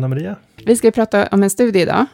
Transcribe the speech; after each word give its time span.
God 0.00 0.10
morgon, 0.10 0.28
Anna-Maria. 0.28 0.36
Vi 0.66 0.76
ska 0.76 0.90
prata 0.90 1.26
om 1.26 1.42
en 1.42 1.50
studie 1.50 1.80
idag. 1.80 2.06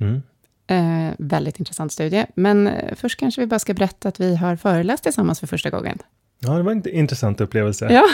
Mm. 0.00 0.22
Eh, 0.66 1.14
väldigt 1.18 1.58
intressant 1.58 1.92
studie. 1.92 2.26
Men 2.34 2.66
eh, 2.66 2.94
först 2.94 3.18
kanske 3.18 3.40
vi 3.40 3.46
bara 3.46 3.58
ska 3.58 3.74
berätta 3.74 4.08
att 4.08 4.20
vi 4.20 4.36
har 4.36 4.56
föreläst 4.56 5.02
tillsammans 5.02 5.40
för 5.40 5.46
första 5.46 5.70
gången. 5.70 5.98
Ja, 6.38 6.52
det 6.52 6.62
var 6.62 6.72
en 6.72 6.88
intressant 6.88 7.40
upplevelse. 7.40 7.92
Ja. 7.92 8.04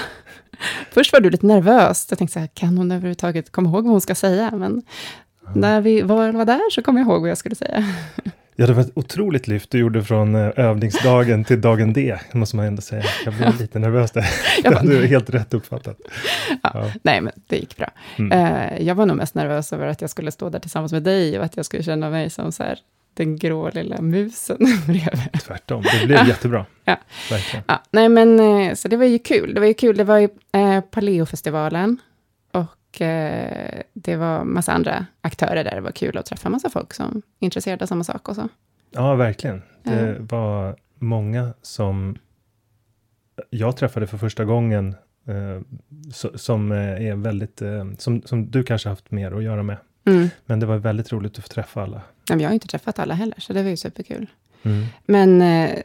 Först 0.90 1.12
var 1.12 1.20
du 1.20 1.30
lite 1.30 1.46
nervös. 1.46 2.06
Jag 2.10 2.18
tänkte 2.18 2.32
så 2.32 2.40
här, 2.40 2.48
kan 2.54 2.78
hon 2.78 2.92
överhuvudtaget 2.92 3.52
komma 3.52 3.68
ihåg 3.68 3.84
vad 3.84 3.92
hon 3.92 4.00
ska 4.00 4.14
säga? 4.14 4.50
Men 4.50 4.82
ja. 5.44 5.50
när 5.54 5.80
vi 5.80 6.02
var, 6.02 6.32
var 6.32 6.44
där 6.44 6.70
så 6.70 6.82
kom 6.82 6.96
jag 6.96 7.06
ihåg 7.06 7.20
vad 7.20 7.30
jag 7.30 7.38
skulle 7.38 7.54
säga. 7.54 7.84
Ja, 8.60 8.66
det 8.66 8.72
var 8.72 8.82
ett 8.82 8.92
otroligt 8.94 9.48
lyft 9.48 9.70
du 9.70 9.78
gjorde 9.78 10.04
från 10.04 10.34
eh, 10.34 10.50
övningsdagen 10.56 11.44
till 11.44 11.60
dagen 11.60 11.92
D, 11.92 12.18
måste 12.32 12.56
man 12.56 12.66
ändå 12.66 12.82
säga. 12.82 13.04
Jag 13.24 13.34
blev 13.34 13.60
lite 13.60 13.78
nervös 13.78 14.10
där. 14.10 14.26
Jag 14.64 14.72
bara, 14.72 14.82
du 14.82 15.02
är 15.02 15.06
helt 15.06 15.30
rätt 15.30 15.54
uppfattat. 15.54 15.96
Ja, 16.62 16.70
ja. 16.74 16.92
Nej, 17.02 17.20
men 17.20 17.32
det 17.46 17.56
gick 17.56 17.76
bra. 17.76 17.90
Mm. 18.18 18.38
Uh, 18.38 18.82
jag 18.82 18.94
var 18.94 19.06
nog 19.06 19.16
mest 19.16 19.34
nervös 19.34 19.72
över 19.72 19.86
att 19.86 20.00
jag 20.00 20.10
skulle 20.10 20.30
stå 20.30 20.48
där 20.48 20.58
tillsammans 20.58 20.92
med 20.92 21.02
dig 21.02 21.38
och 21.38 21.44
att 21.44 21.56
jag 21.56 21.66
skulle 21.66 21.82
känna 21.82 22.10
mig 22.10 22.30
som 22.30 22.52
så 22.52 22.62
här, 22.62 22.78
den 23.14 23.36
grå 23.36 23.70
lilla 23.70 24.00
musen 24.00 24.58
bredvid. 24.86 25.42
Tvärtom, 25.46 25.82
det 25.82 26.06
blev 26.06 26.28
jättebra. 26.28 26.66
Ja. 26.84 26.96
Verkligen. 27.30 27.64
Ja. 27.68 27.82
Nej, 27.90 28.08
men 28.08 28.40
uh, 28.40 28.74
så 28.74 28.88
det 28.88 28.96
var 28.96 29.04
ju 29.04 29.18
kul. 29.18 29.54
Det 29.54 29.60
var 29.60 29.66
ju 29.66 29.74
kul, 29.74 29.96
det 29.96 30.04
var 30.04 30.18
ju 30.18 30.28
uh, 30.56 30.80
Paleofestivalen. 30.80 31.98
Och 32.98 33.02
eh, 33.02 33.82
det 33.92 34.16
var 34.16 34.44
massa 34.44 34.72
andra 34.72 35.06
aktörer 35.20 35.64
där. 35.64 35.74
Det 35.74 35.80
var 35.80 35.90
kul 35.90 36.18
att 36.18 36.26
träffa 36.26 36.48
massa 36.48 36.70
folk 36.70 36.94
som 36.94 37.22
är 37.40 37.44
intresserade 37.44 37.84
av 37.84 37.86
samma 37.86 38.04
sak 38.04 38.28
och 38.28 38.34
så. 38.36 38.48
Ja, 38.90 39.14
verkligen. 39.14 39.62
Det 39.82 39.90
mm. 39.90 40.26
var 40.26 40.76
många 40.94 41.54
som 41.62 42.18
jag 43.50 43.76
träffade 43.76 44.06
för 44.06 44.18
första 44.18 44.44
gången 44.44 44.94
eh, 45.26 45.60
som 46.34 46.72
eh, 46.72 47.06
är 47.06 47.16
väldigt, 47.16 47.62
eh, 47.62 47.84
som, 47.98 48.22
som 48.22 48.50
du 48.50 48.62
kanske 48.62 48.88
haft 48.88 49.10
mer 49.10 49.32
att 49.32 49.42
göra 49.42 49.62
med. 49.62 49.76
Mm. 50.04 50.28
Men 50.46 50.60
det 50.60 50.66
var 50.66 50.76
väldigt 50.76 51.12
roligt 51.12 51.38
att 51.38 51.44
få 51.44 51.48
träffa 51.48 51.82
alla. 51.82 52.02
Ja, 52.28 52.36
jag 52.36 52.48
har 52.48 52.54
inte 52.54 52.68
träffat 52.68 52.98
alla 52.98 53.14
heller, 53.14 53.40
så 53.40 53.52
det 53.52 53.62
var 53.62 53.70
ju 53.70 53.76
superkul. 53.76 54.26
Mm. 54.62 54.86
Men 55.06 55.42
eh, 55.42 55.78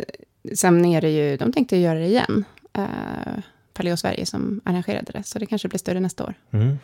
sen 0.56 0.86
är 0.86 1.02
det 1.02 1.10
ju, 1.10 1.38
de 1.38 1.54
tänkte 1.54 1.78
göra 1.78 2.00
det 2.00 2.06
igen. 2.06 2.46
Uh, 2.78 3.44
Paleo 3.74 3.98
Sverige 3.98 4.26
som 4.26 4.62
arrangerade 4.66 5.12
det, 5.12 5.24
så 5.24 5.40
det 5.40 5.46
kanske 5.46 5.68
blir 5.68 5.80
större 5.80 6.00
nästa 6.00 6.24
år. 6.24 6.34
Mm. 6.52 6.80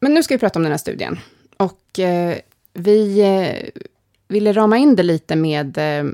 Men 0.00 0.14
nu 0.14 0.22
ska 0.22 0.34
vi 0.34 0.38
prata 0.38 0.58
om 0.58 0.62
den 0.62 0.72
här 0.72 0.78
studien. 0.78 1.18
Och 1.56 1.98
eh, 1.98 2.38
vi 2.72 3.20
eh, 3.20 3.82
ville 4.28 4.52
rama 4.52 4.76
in 4.76 4.96
det 4.96 5.02
lite 5.02 5.36
med 5.36 5.78
eh, 5.78 6.12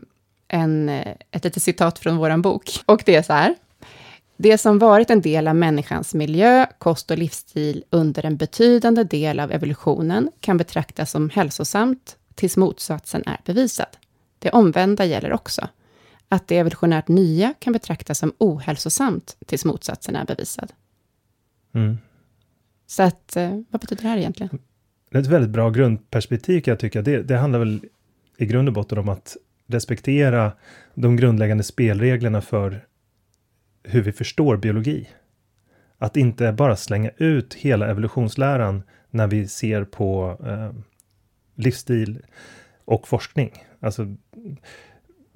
en, 0.48 0.88
eh, 0.88 1.14
ett 1.30 1.44
litet 1.44 1.62
citat 1.62 1.98
från 1.98 2.16
vår 2.16 2.36
bok. 2.36 2.70
Och 2.86 3.02
det 3.06 3.14
är 3.14 3.22
så 3.22 3.32
här. 3.32 3.54
Det 4.36 4.58
som 4.58 4.78
varit 4.78 5.10
en 5.10 5.20
del 5.20 5.48
av 5.48 5.56
människans 5.56 6.14
miljö, 6.14 6.66
kost 6.78 7.10
och 7.10 7.18
livsstil 7.18 7.84
under 7.90 8.26
en 8.26 8.36
betydande 8.36 9.04
del 9.04 9.40
av 9.40 9.52
evolutionen 9.52 10.30
kan 10.40 10.56
betraktas 10.56 11.10
som 11.10 11.30
hälsosamt 11.30 12.16
tills 12.34 12.56
motsatsen 12.56 13.22
är 13.26 13.40
bevisad. 13.44 13.86
Det 14.38 14.50
omvända 14.50 15.04
gäller 15.04 15.32
också 15.32 15.68
att 16.34 16.48
det 16.48 16.58
evolutionärt 16.58 17.08
nya 17.08 17.54
kan 17.58 17.72
betraktas 17.72 18.18
som 18.18 18.32
ohälsosamt 18.38 19.36
tills 19.46 19.64
motsatsen 19.64 20.16
är 20.16 20.24
bevisad. 20.24 20.72
Mm. 21.74 21.98
Så 22.86 23.02
att, 23.02 23.36
eh, 23.36 23.60
vad 23.70 23.80
betyder 23.80 24.02
det 24.02 24.08
här 24.08 24.18
egentligen? 24.18 24.58
Det 25.10 25.18
är 25.18 25.22
ett 25.22 25.28
väldigt 25.28 25.50
bra 25.50 25.70
grundperspektiv 25.70 26.60
kan 26.60 26.72
jag 26.72 26.78
tycka. 26.78 27.02
Det, 27.02 27.22
det 27.22 27.36
handlar 27.36 27.58
väl 27.58 27.80
i 28.36 28.46
grund 28.46 28.68
och 28.68 28.74
botten 28.74 28.98
om 28.98 29.08
att 29.08 29.36
respektera 29.66 30.52
de 30.94 31.16
grundläggande 31.16 31.64
spelreglerna 31.64 32.40
för 32.40 32.86
hur 33.82 34.02
vi 34.02 34.12
förstår 34.12 34.56
biologi. 34.56 35.08
Att 35.98 36.16
inte 36.16 36.52
bara 36.52 36.76
slänga 36.76 37.10
ut 37.16 37.54
hela 37.54 37.88
evolutionsläran 37.88 38.82
när 39.10 39.26
vi 39.26 39.48
ser 39.48 39.84
på 39.84 40.38
eh, 40.46 40.72
livsstil 41.54 42.22
och 42.84 43.08
forskning. 43.08 43.52
Alltså, 43.80 44.16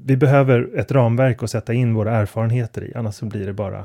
vi 0.03 0.17
behöver 0.17 0.79
ett 0.79 0.93
ramverk 0.93 1.43
att 1.43 1.51
sätta 1.51 1.73
in 1.73 1.95
våra 1.95 2.17
erfarenheter 2.17 2.85
i, 2.85 2.93
annars 2.95 3.15
så 3.15 3.27
blir 3.27 3.47
det 3.47 3.53
bara 3.53 3.85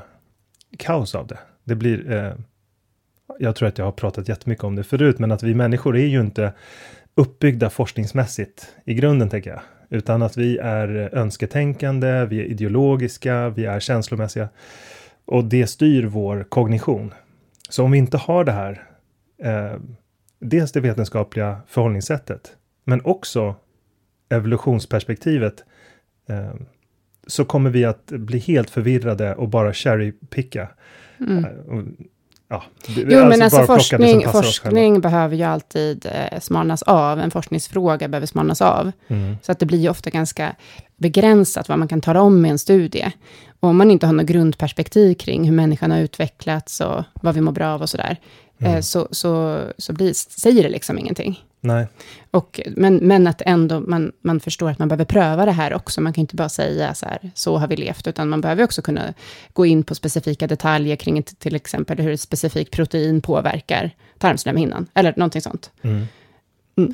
kaos 0.78 1.16
av 1.16 1.28
det. 1.28 1.40
Det 1.64 1.76
blir, 1.76 2.12
eh, 2.12 2.34
jag 3.40 3.56
tror 3.56 3.68
att 3.68 3.78
jag 3.78 3.86
har 3.86 3.92
pratat 3.92 4.30
jättemycket 4.30 4.64
om 4.64 4.76
det 4.76 4.84
förut, 4.84 5.20
men 5.20 5.32
att 5.32 5.44
vi 5.44 5.56
människor 5.56 5.98
är 5.98 6.06
ju 6.06 6.22
inte 6.22 6.54
uppbyggda 7.16 7.70
forskningsmässigt 7.70 8.76
i 8.86 8.94
grunden, 8.94 9.30
tänker 9.30 9.50
jag, 9.50 9.62
utan 9.90 10.22
att 10.22 10.38
vi 10.38 10.58
är 10.58 11.10
önsketänkande, 11.14 12.26
vi 12.26 12.40
är 12.40 12.46
ideologiska, 12.46 13.50
vi 13.50 13.66
är 13.66 13.80
känslomässiga 13.80 14.50
och 15.26 15.46
det 15.46 15.68
styr 15.68 16.04
vår 16.04 16.44
kognition. 16.44 17.14
Så 17.70 17.84
om 17.84 17.92
vi 17.92 17.98
inte 17.98 18.18
har 18.18 18.44
det 18.44 18.52
här 18.52 18.88
eh, 19.44 19.80
dels 20.40 20.72
det 20.72 20.80
vetenskapliga 20.80 21.62
förhållningssättet, 21.68 22.58
men 22.84 23.02
också 23.04 23.56
evolutionsperspektivet, 24.30 25.64
så 27.28 27.46
kommer 27.46 27.70
vi 27.70 27.86
att 27.86 28.06
bli 28.06 28.40
helt 28.40 28.70
förvirrade 28.70 29.36
och 29.36 29.50
bara 29.50 29.74
cherrypicka. 29.74 30.70
Mm. 31.20 31.46
Eh, 31.46 31.52
ja, 32.50 32.64
jo, 32.88 33.04
alltså 33.04 33.26
men 33.28 33.42
alltså 33.42 33.66
forskning, 33.66 34.28
forskning 34.28 35.02
behöver 35.02 35.36
ju 35.36 35.44
alltid 35.44 36.06
eh, 36.06 36.40
smalnas 36.40 36.84
av. 36.84 37.20
En 37.20 37.32
forskningsfråga 37.32 38.08
behöver 38.08 38.28
smalnas 38.28 38.62
av. 38.62 38.92
Mm. 39.08 39.38
Så 39.42 39.52
att 39.52 39.60
det 39.60 39.66
blir 39.66 39.80
ju 39.80 39.90
ofta 39.90 40.10
ganska 40.10 40.56
begränsat 40.96 41.70
vad 41.70 41.80
man 41.80 41.88
kan 41.88 42.02
tala 42.02 42.22
om 42.22 42.42
med 42.42 42.52
en 42.52 42.60
studie. 42.60 43.12
Och 43.60 43.70
om 43.70 43.78
man 43.78 43.92
inte 43.92 44.06
har 44.06 44.14
något 44.14 44.26
grundperspektiv 44.26 45.14
kring 45.14 45.44
hur 45.44 45.56
människan 45.56 45.92
har 45.92 46.00
utvecklats 46.00 46.82
och 46.82 47.04
vad 47.14 47.36
vi 47.36 47.42
mår 47.42 47.52
bra 47.52 47.68
av 47.68 47.82
och 47.82 47.90
sådär, 47.90 48.18
mm. 48.66 48.84
så, 48.84 49.08
så, 49.12 49.62
så 49.78 49.94
blir, 49.94 50.14
säger 50.14 50.64
det 50.64 50.70
liksom 50.70 51.00
ingenting. 51.00 51.44
Nej. 51.62 51.88
Och, 52.32 52.62
men, 52.76 52.96
men 52.96 53.28
att 53.28 53.42
ändå 53.46 53.80
man, 53.80 54.12
man 54.22 54.40
förstår 54.40 54.70
att 54.70 54.80
man 54.80 54.88
behöver 54.88 55.06
pröva 55.06 55.46
det 55.46 55.52
här 55.52 55.74
också. 55.74 56.02
Man 56.02 56.14
kan 56.14 56.22
inte 56.22 56.36
bara 56.36 56.50
säga 56.50 56.94
så 56.94 57.06
här, 57.06 57.32
så 57.36 57.58
har 57.58 57.68
vi 57.68 57.76
levt, 57.76 58.08
utan 58.08 58.30
man 58.30 58.42
behöver 58.42 58.64
också 58.64 58.82
kunna 58.82 59.14
gå 59.54 59.66
in 59.66 59.84
på 59.84 59.96
specifika 59.96 60.48
detaljer 60.48 60.96
kring 60.96 61.24
till 61.24 61.56
exempel 61.56 62.00
hur 62.00 62.12
ett 62.12 62.22
specifikt 62.22 62.72
protein 62.72 63.22
påverkar 63.22 63.92
tarmslemhinnan, 64.18 64.88
eller 64.94 65.14
någonting 65.18 65.42
sånt. 65.42 65.72
Mm. 65.82 66.06
Mm. 66.78 66.94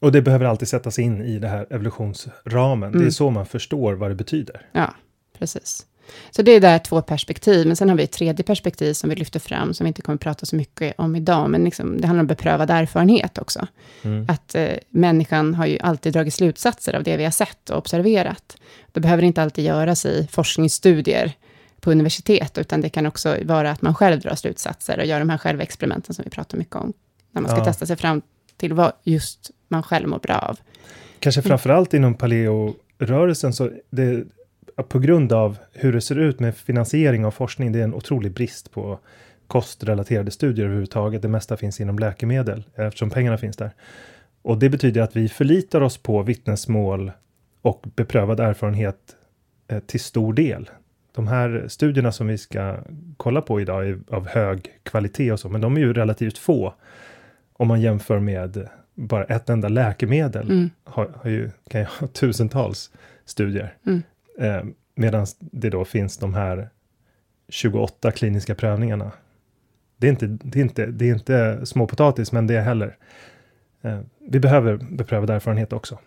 Och 0.00 0.12
det 0.12 0.22
behöver 0.22 0.44
alltid 0.44 0.68
sättas 0.68 0.98
in 0.98 1.22
i 1.22 1.38
det 1.38 1.48
här 1.48 1.66
evolutionsramen. 1.70 2.88
Mm. 2.88 2.92
Det 2.92 2.98
är 2.98 3.00
mm. 3.00 3.12
så 3.12 3.30
man 3.30 3.46
förstår 3.46 3.92
vad 3.92 4.10
det 4.10 4.14
betyder. 4.14 4.66
Ja, 4.72 4.94
precis. 5.38 5.86
Så 6.30 6.42
det 6.42 6.52
är 6.52 6.60
där 6.60 6.78
två 6.78 7.02
perspektiv, 7.02 7.66
men 7.66 7.76
sen 7.76 7.88
har 7.88 7.96
vi 7.96 8.02
ett 8.02 8.12
tredje 8.12 8.44
perspektiv 8.44 8.92
som 8.92 9.10
vi 9.10 9.16
lyfter 9.16 9.40
fram, 9.40 9.74
som 9.74 9.84
vi 9.84 9.88
inte 9.88 10.02
kommer 10.02 10.18
prata 10.18 10.46
så 10.46 10.56
mycket 10.56 10.94
om 10.98 11.16
idag, 11.16 11.50
men 11.50 11.64
liksom, 11.64 12.00
det 12.00 12.06
handlar 12.06 12.20
om 12.20 12.26
beprövad 12.26 12.70
erfarenhet 12.70 13.38
också. 13.38 13.66
Mm. 14.02 14.26
Att 14.28 14.54
eh, 14.54 14.72
människan 14.88 15.54
har 15.54 15.66
ju 15.66 15.78
alltid 15.78 16.12
dragit 16.12 16.34
slutsatser 16.34 16.94
av 16.94 17.02
det 17.02 17.16
vi 17.16 17.24
har 17.24 17.30
sett 17.30 17.70
och 17.70 17.78
observerat. 17.78 18.56
Det 18.92 19.00
behöver 19.00 19.22
inte 19.22 19.42
alltid 19.42 19.64
göras 19.64 20.06
i 20.06 20.28
forskningsstudier 20.30 21.32
på 21.80 21.90
universitet, 21.90 22.58
utan 22.58 22.80
det 22.80 22.88
kan 22.88 23.06
också 23.06 23.36
vara 23.44 23.70
att 23.70 23.82
man 23.82 23.94
själv 23.94 24.20
drar 24.20 24.34
slutsatser 24.34 24.98
och 24.98 25.06
gör 25.06 25.18
de 25.18 25.30
här 25.30 25.38
självexperimenten 25.38 26.14
som 26.14 26.24
vi 26.24 26.30
pratar 26.30 26.58
mycket 26.58 26.76
om, 26.76 26.92
när 27.32 27.42
man 27.42 27.50
ska 27.50 27.58
ja. 27.58 27.64
testa 27.64 27.86
sig 27.86 27.96
fram 27.96 28.22
till 28.56 28.72
vad 28.72 28.92
just 29.02 29.50
man 29.68 29.82
själv 29.82 30.08
mår 30.08 30.18
bra 30.18 30.38
av. 30.38 30.58
Kanske 31.18 31.40
mm. 31.40 31.48
framförallt 31.48 31.94
inom 31.94 32.14
paleorörelsen, 32.14 33.52
så 33.52 33.70
det 33.90 34.24
på 34.88 34.98
grund 34.98 35.32
av 35.32 35.58
hur 35.72 35.92
det 35.92 36.00
ser 36.00 36.18
ut 36.18 36.40
med 36.40 36.56
finansiering 36.56 37.24
av 37.24 37.30
forskning, 37.30 37.72
det 37.72 37.80
är 37.80 37.84
en 37.84 37.94
otrolig 37.94 38.32
brist 38.32 38.70
på 38.70 38.98
kostrelaterade 39.46 40.30
studier 40.30 40.64
överhuvudtaget. 40.64 41.22
Det 41.22 41.28
mesta 41.28 41.56
finns 41.56 41.80
inom 41.80 41.98
läkemedel 41.98 42.64
eftersom 42.74 43.10
pengarna 43.10 43.38
finns 43.38 43.56
där. 43.56 43.70
Och 44.42 44.58
det 44.58 44.68
betyder 44.68 45.00
att 45.02 45.16
vi 45.16 45.28
förlitar 45.28 45.80
oss 45.80 45.96
på 45.96 46.22
vittnesmål 46.22 47.12
och 47.62 47.84
beprövad 47.96 48.40
erfarenhet 48.40 49.16
eh, 49.68 49.78
till 49.78 50.00
stor 50.00 50.32
del. 50.32 50.70
De 51.14 51.28
här 51.28 51.64
studierna 51.68 52.12
som 52.12 52.26
vi 52.26 52.38
ska 52.38 52.76
kolla 53.16 53.40
på 53.40 53.60
idag 53.60 53.88
är 53.88 53.98
av 54.10 54.28
hög 54.28 54.68
kvalitet 54.82 55.32
och 55.32 55.40
så, 55.40 55.48
men 55.48 55.60
de 55.60 55.76
är 55.76 55.80
ju 55.80 55.92
relativt 55.92 56.38
få 56.38 56.74
om 57.52 57.68
man 57.68 57.80
jämför 57.80 58.18
med 58.18 58.68
bara 58.94 59.24
ett 59.24 59.50
enda 59.50 59.68
läkemedel. 59.68 60.50
Mm. 60.50 60.70
Har, 60.84 61.10
har 61.22 61.30
ju, 61.30 61.50
kan 61.70 61.80
ju 61.80 61.86
ha 62.00 62.06
tusentals 62.06 62.90
studier. 63.24 63.74
Mm. 63.86 64.02
Eh, 64.38 64.62
Medan 64.94 65.26
det 65.40 65.70
då 65.70 65.84
finns 65.84 66.18
de 66.18 66.34
här 66.34 66.68
28 67.48 68.10
kliniska 68.12 68.54
prövningarna. 68.54 69.12
Det 69.96 70.06
är 70.06 70.10
inte, 70.10 70.26
det 70.26 70.58
är 70.58 70.62
inte, 70.62 70.86
det 70.86 71.08
är 71.08 71.14
inte 71.14 71.66
småpotatis, 71.66 72.32
men 72.32 72.46
det 72.46 72.54
är 72.54 72.62
heller. 72.62 72.96
Eh, 73.82 73.98
vi 74.28 74.40
behöver 74.40 74.76
beprövad 74.76 75.30
erfarenhet 75.30 75.72
också. 75.72 75.98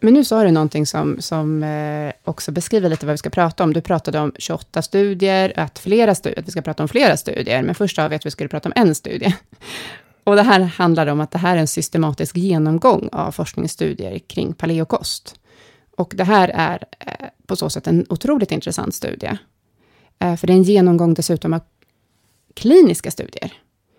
Men 0.00 0.14
nu 0.14 0.24
sa 0.24 0.44
du 0.44 0.50
någonting 0.50 0.86
som, 0.86 1.20
som 1.20 1.62
eh, 1.62 2.12
också 2.24 2.52
beskriver 2.52 2.88
lite 2.88 3.06
vad 3.06 3.12
vi 3.12 3.18
ska 3.18 3.30
prata 3.30 3.64
om. 3.64 3.72
Du 3.72 3.80
pratade 3.80 4.18
om 4.18 4.32
28 4.38 4.82
studier, 4.82 5.52
att, 5.56 5.78
flera 5.78 6.14
studier, 6.14 6.38
att 6.40 6.46
vi 6.48 6.50
ska 6.50 6.62
prata 6.62 6.82
om 6.82 6.88
flera 6.88 7.16
studier, 7.16 7.62
men 7.62 7.74
först 7.74 7.96
sa 7.96 8.08
vi 8.08 8.16
att 8.16 8.26
vi 8.26 8.30
skulle 8.30 8.48
prata 8.48 8.68
om 8.68 8.72
en 8.76 8.94
studie. 8.94 9.34
Och 10.24 10.36
det 10.36 10.42
här 10.42 10.60
handlar 10.60 11.06
om 11.06 11.20
att 11.20 11.30
det 11.30 11.38
här 11.38 11.56
är 11.56 11.60
en 11.60 11.66
systematisk 11.66 12.36
genomgång 12.36 13.08
av 13.12 13.32
forskningsstudier 13.32 14.18
kring 14.18 14.52
paleokost. 14.52 15.41
Och 15.96 16.12
det 16.16 16.24
här 16.24 16.48
är 16.54 16.84
eh, 16.98 17.26
på 17.46 17.56
så 17.56 17.70
sätt 17.70 17.86
en 17.86 18.06
otroligt 18.08 18.52
intressant 18.52 18.94
studie. 18.94 19.38
Eh, 20.18 20.36
för 20.36 20.46
det 20.46 20.52
är 20.52 20.56
en 20.56 20.62
genomgång 20.62 21.14
dessutom 21.14 21.52
av 21.52 21.60
kliniska 22.54 23.10
studier. 23.10 23.52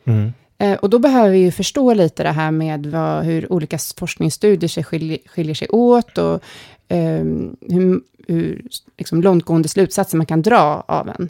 Mm. 0.06 0.34
Eh, 0.57 0.74
och 0.74 0.90
då 0.90 1.00
behöver 1.00 1.30
vi 1.30 1.38
ju 1.38 1.51
förstå 1.51 1.94
lite 1.94 2.24
det 2.24 2.31
här 2.31 2.51
med 2.51 2.86
vad, 2.86 3.25
hur 3.25 3.54
olika 3.54 3.78
forskningsstudier 3.98 4.68
sig 4.68 4.84
skiljer, 4.84 5.18
skiljer 5.25 5.56
sig 5.56 5.68
åt 5.69 6.18
och 6.18 6.44
um, 6.90 7.57
hur, 7.62 8.01
hur 8.28 8.68
liksom 8.98 9.22
långtgående 9.22 9.68
slutsatser 9.68 10.18
man 10.18 10.25
kan 10.25 10.42
dra 10.42 10.84
av 10.88 11.10
en 11.10 11.30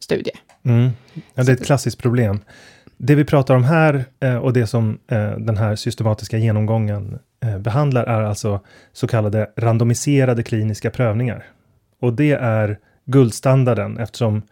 studie. 0.00 0.30
Mm. 0.62 0.90
Ja, 1.34 1.42
det 1.42 1.52
är 1.52 1.56
ett 1.56 1.66
klassiskt 1.66 1.98
problem. 1.98 2.40
Det 3.04 3.14
vi 3.14 3.24
pratar 3.24 3.54
om 3.54 3.64
här 3.64 4.04
eh, 4.20 4.36
och 4.36 4.52
det 4.52 4.66
som 4.66 4.98
eh, 5.08 5.30
den 5.30 5.56
här 5.56 5.76
systematiska 5.76 6.38
genomgången 6.38 7.18
eh, 7.40 7.58
behandlar 7.58 8.04
är 8.04 8.22
alltså 8.22 8.60
så 8.92 9.06
kallade 9.06 9.50
randomiserade 9.56 10.42
kliniska 10.42 10.90
prövningar. 10.90 11.44
Och 12.00 12.12
det 12.12 12.32
är 12.32 12.78
guldstandarden 13.04 13.98
eftersom 13.98 14.42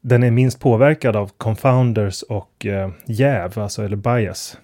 den 0.00 0.22
är 0.22 0.30
minst 0.30 0.60
påverkad 0.60 1.16
av 1.16 1.30
confounders 1.36 2.22
och 2.22 2.66
jäv, 3.06 3.58
alltså 3.58 3.84
eller 3.84 3.96
bias. 3.96 4.58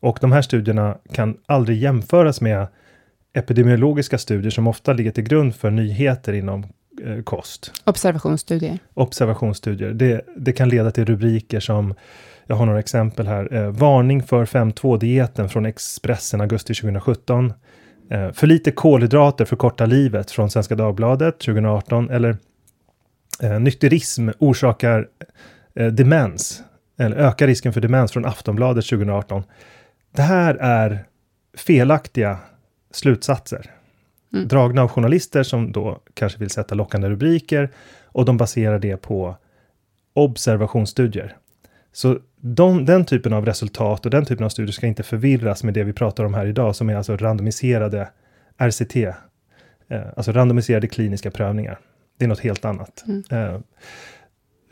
Och 0.00 0.18
de 0.20 0.32
här 0.32 0.42
studierna 0.42 0.98
kan 1.12 1.36
aldrig 1.46 1.78
jämföras 1.78 2.40
med 2.40 2.66
epidemiologiska 3.32 4.18
studier 4.18 4.50
som 4.50 4.66
ofta 4.66 4.92
ligger 4.92 5.10
till 5.10 5.24
grund 5.24 5.54
för 5.54 5.70
nyheter 5.70 6.32
inom 6.32 6.64
kost. 7.24 7.72
Observationsstudier. 7.84 8.78
Observationsstudier. 8.94 9.90
Det, 9.90 10.20
det 10.36 10.52
kan 10.52 10.68
leda 10.68 10.90
till 10.90 11.04
rubriker 11.04 11.60
som 11.60 11.94
jag 12.46 12.56
har 12.56 12.66
några 12.66 12.78
exempel 12.78 13.26
här. 13.26 13.54
Eh, 13.54 13.70
varning 13.70 14.22
för 14.22 14.44
5.2-dieten 14.44 15.48
från 15.48 15.66
Expressen 15.66 16.40
augusti 16.40 16.74
2017. 16.74 17.52
Eh, 18.10 18.32
för 18.32 18.46
lite 18.46 18.70
kolhydrater 18.70 19.44
förkortar 19.44 19.86
livet 19.86 20.30
från 20.30 20.50
Svenska 20.50 20.74
Dagbladet 20.74 21.40
2018. 21.40 22.10
Eller 22.10 22.36
eh, 23.42 23.60
nykterism 23.60 24.28
orsakar 24.38 25.08
eh, 25.74 25.86
demens. 25.86 26.62
Eller 26.98 27.16
ökar 27.16 27.46
risken 27.46 27.72
för 27.72 27.80
demens 27.80 28.12
från 28.12 28.24
Aftonbladet 28.24 28.86
2018. 28.86 29.42
Det 30.16 30.22
här 30.22 30.54
är 30.54 31.04
felaktiga 31.56 32.38
slutsatser. 32.90 33.70
Mm. 34.32 34.48
Dragna 34.48 34.82
av 34.82 34.88
journalister 34.88 35.42
som 35.42 35.72
då 35.72 36.00
kanske 36.14 36.38
vill 36.38 36.50
sätta 36.50 36.74
lockande 36.74 37.08
rubriker 37.08 37.70
och 38.04 38.24
de 38.24 38.36
baserar 38.36 38.78
det 38.78 38.96
på 38.96 39.36
observationsstudier. 40.14 41.36
Så 41.92 42.18
de, 42.40 42.84
den 42.84 43.04
typen 43.04 43.32
av 43.32 43.46
resultat 43.46 44.04
och 44.04 44.10
den 44.10 44.24
typen 44.24 44.44
av 44.44 44.48
studier 44.48 44.72
ska 44.72 44.86
inte 44.86 45.02
förvirras 45.02 45.64
med 45.64 45.74
det 45.74 45.84
vi 45.84 45.92
pratar 45.92 46.24
om 46.24 46.34
här 46.34 46.46
idag, 46.46 46.76
som 46.76 46.90
är 46.90 46.96
alltså 46.96 47.16
randomiserade 47.16 48.08
RCT, 48.58 48.96
eh, 49.88 50.02
alltså 50.16 50.32
randomiserade 50.32 50.88
kliniska 50.88 51.30
prövningar. 51.30 51.78
Det 52.18 52.24
är 52.24 52.28
något 52.28 52.40
helt 52.40 52.64
annat. 52.64 53.04
Mm. 53.06 53.22
Eh, 53.30 53.60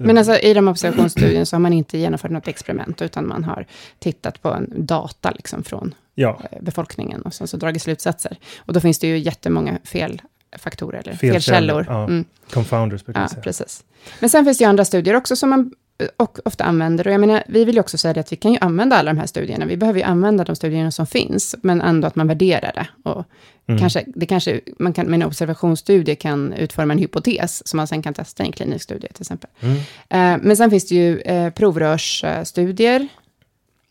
men 0.06 0.18
alltså 0.18 0.38
i 0.38 0.54
de 0.54 0.68
observationsstudierna 0.68 1.44
så 1.46 1.56
har 1.56 1.60
man 1.60 1.72
inte 1.72 1.98
genomfört 1.98 2.30
något 2.30 2.48
experiment, 2.48 3.02
utan 3.02 3.28
man 3.28 3.44
har 3.44 3.66
tittat 3.98 4.42
på 4.42 4.48
en 4.48 4.72
data 4.76 5.30
liksom 5.30 5.64
från 5.64 5.94
ja. 6.14 6.40
Eh, 6.50 6.62
befolkningen 6.62 7.22
och 7.22 7.34
sen 7.34 7.48
så 7.48 7.56
dragit 7.56 7.82
slutsatser. 7.82 8.36
Och 8.58 8.72
då 8.72 8.80
finns 8.80 8.98
det 8.98 9.06
ju 9.06 9.18
jättemånga 9.18 9.78
felfaktorer, 9.84 10.98
eller 10.98 11.12
felkällor. 11.12 11.86
Ja. 11.88 12.04
Mm. 12.04 12.24
Confounders 12.50 13.04
brukar 13.04 13.20
ja. 13.20 13.42
Precis. 13.42 13.84
Men 14.20 14.30
sen 14.30 14.44
finns 14.44 14.58
det 14.58 14.64
ju 14.64 14.68
andra 14.68 14.84
studier 14.84 15.14
också 15.14 15.36
som 15.36 15.50
man 15.50 15.72
och 16.16 16.38
ofta 16.44 16.64
använder. 16.64 17.06
Och 17.06 17.12
jag 17.12 17.20
menar, 17.20 17.42
vi 17.48 17.64
vill 17.64 17.74
ju 17.74 17.80
också 17.80 17.98
säga 17.98 18.20
att 18.20 18.32
vi 18.32 18.36
kan 18.36 18.52
ju 18.52 18.58
använda 18.60 18.96
alla 18.96 19.12
de 19.12 19.18
här 19.18 19.26
studierna. 19.26 19.66
Vi 19.66 19.76
behöver 19.76 19.98
ju 19.98 20.04
använda 20.04 20.44
de 20.44 20.56
studierna 20.56 20.90
som 20.90 21.06
finns, 21.06 21.56
men 21.62 21.80
ändå 21.80 22.06
att 22.06 22.16
man 22.16 22.28
värderar 22.28 22.72
det. 22.74 23.10
Och 23.10 23.24
mm. 23.66 23.80
kanske, 23.80 24.04
det 24.06 24.26
kanske, 24.26 24.60
man 24.78 24.92
kan 24.92 25.06
med 25.06 25.14
en 25.14 25.26
observationsstudie 25.26 26.14
kan 26.14 26.52
utforma 26.52 26.92
en 26.92 26.98
hypotes, 26.98 27.68
som 27.68 27.76
man 27.76 27.86
sen 27.86 28.02
kan 28.02 28.14
testa 28.14 28.42
i 28.42 28.46
en 28.46 28.52
klinisk 28.52 28.84
studie 28.84 29.08
till 29.08 29.22
exempel. 29.22 29.50
Mm. 29.60 29.76
Eh, 30.08 30.46
men 30.46 30.56
sen 30.56 30.70
finns 30.70 30.88
det 30.88 30.94
ju 30.94 31.20
eh, 31.20 31.50
provrörsstudier, 31.50 33.08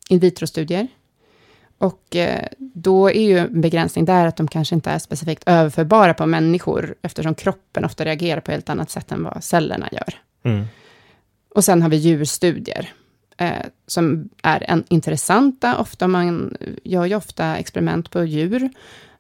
in 0.10 0.20
vitro-studier. 0.20 0.88
Och 1.78 2.16
eh, 2.16 2.48
då 2.60 3.10
är 3.10 3.22
ju 3.22 3.38
en 3.38 3.62
begränsning 3.62 4.06
där 4.06 4.26
att 4.26 4.38
de 4.38 4.48
kanske 4.48 4.76
inte 4.76 4.90
är 4.90 5.00
specifikt 5.00 5.44
överförbara 5.46 6.14
på 6.14 6.26
människor, 6.26 6.96
eftersom 7.02 7.36
kroppen 7.36 7.86
ofta 7.86 8.06
reagerar 8.06 8.42
på 8.42 8.52
ett 8.52 8.56
helt 8.56 8.70
annat 8.70 8.92
sätt 8.92 9.12
än 9.12 9.24
vad 9.24 9.44
cellerna 9.44 9.90
gör. 9.92 10.14
Mm. 10.44 10.66
Och 11.56 11.64
sen 11.64 11.82
har 11.82 11.90
vi 11.90 11.98
djurstudier, 11.98 12.94
eh, 13.38 13.66
som 13.88 14.30
är 14.44 14.64
en, 14.68 14.84
intressanta. 14.90 15.78
Ofta 15.78 16.08
man 16.08 16.58
gör 16.84 17.06
ju 17.06 17.16
ofta 17.16 17.58
experiment 17.58 18.12
på 18.12 18.24
djur, 18.24 18.70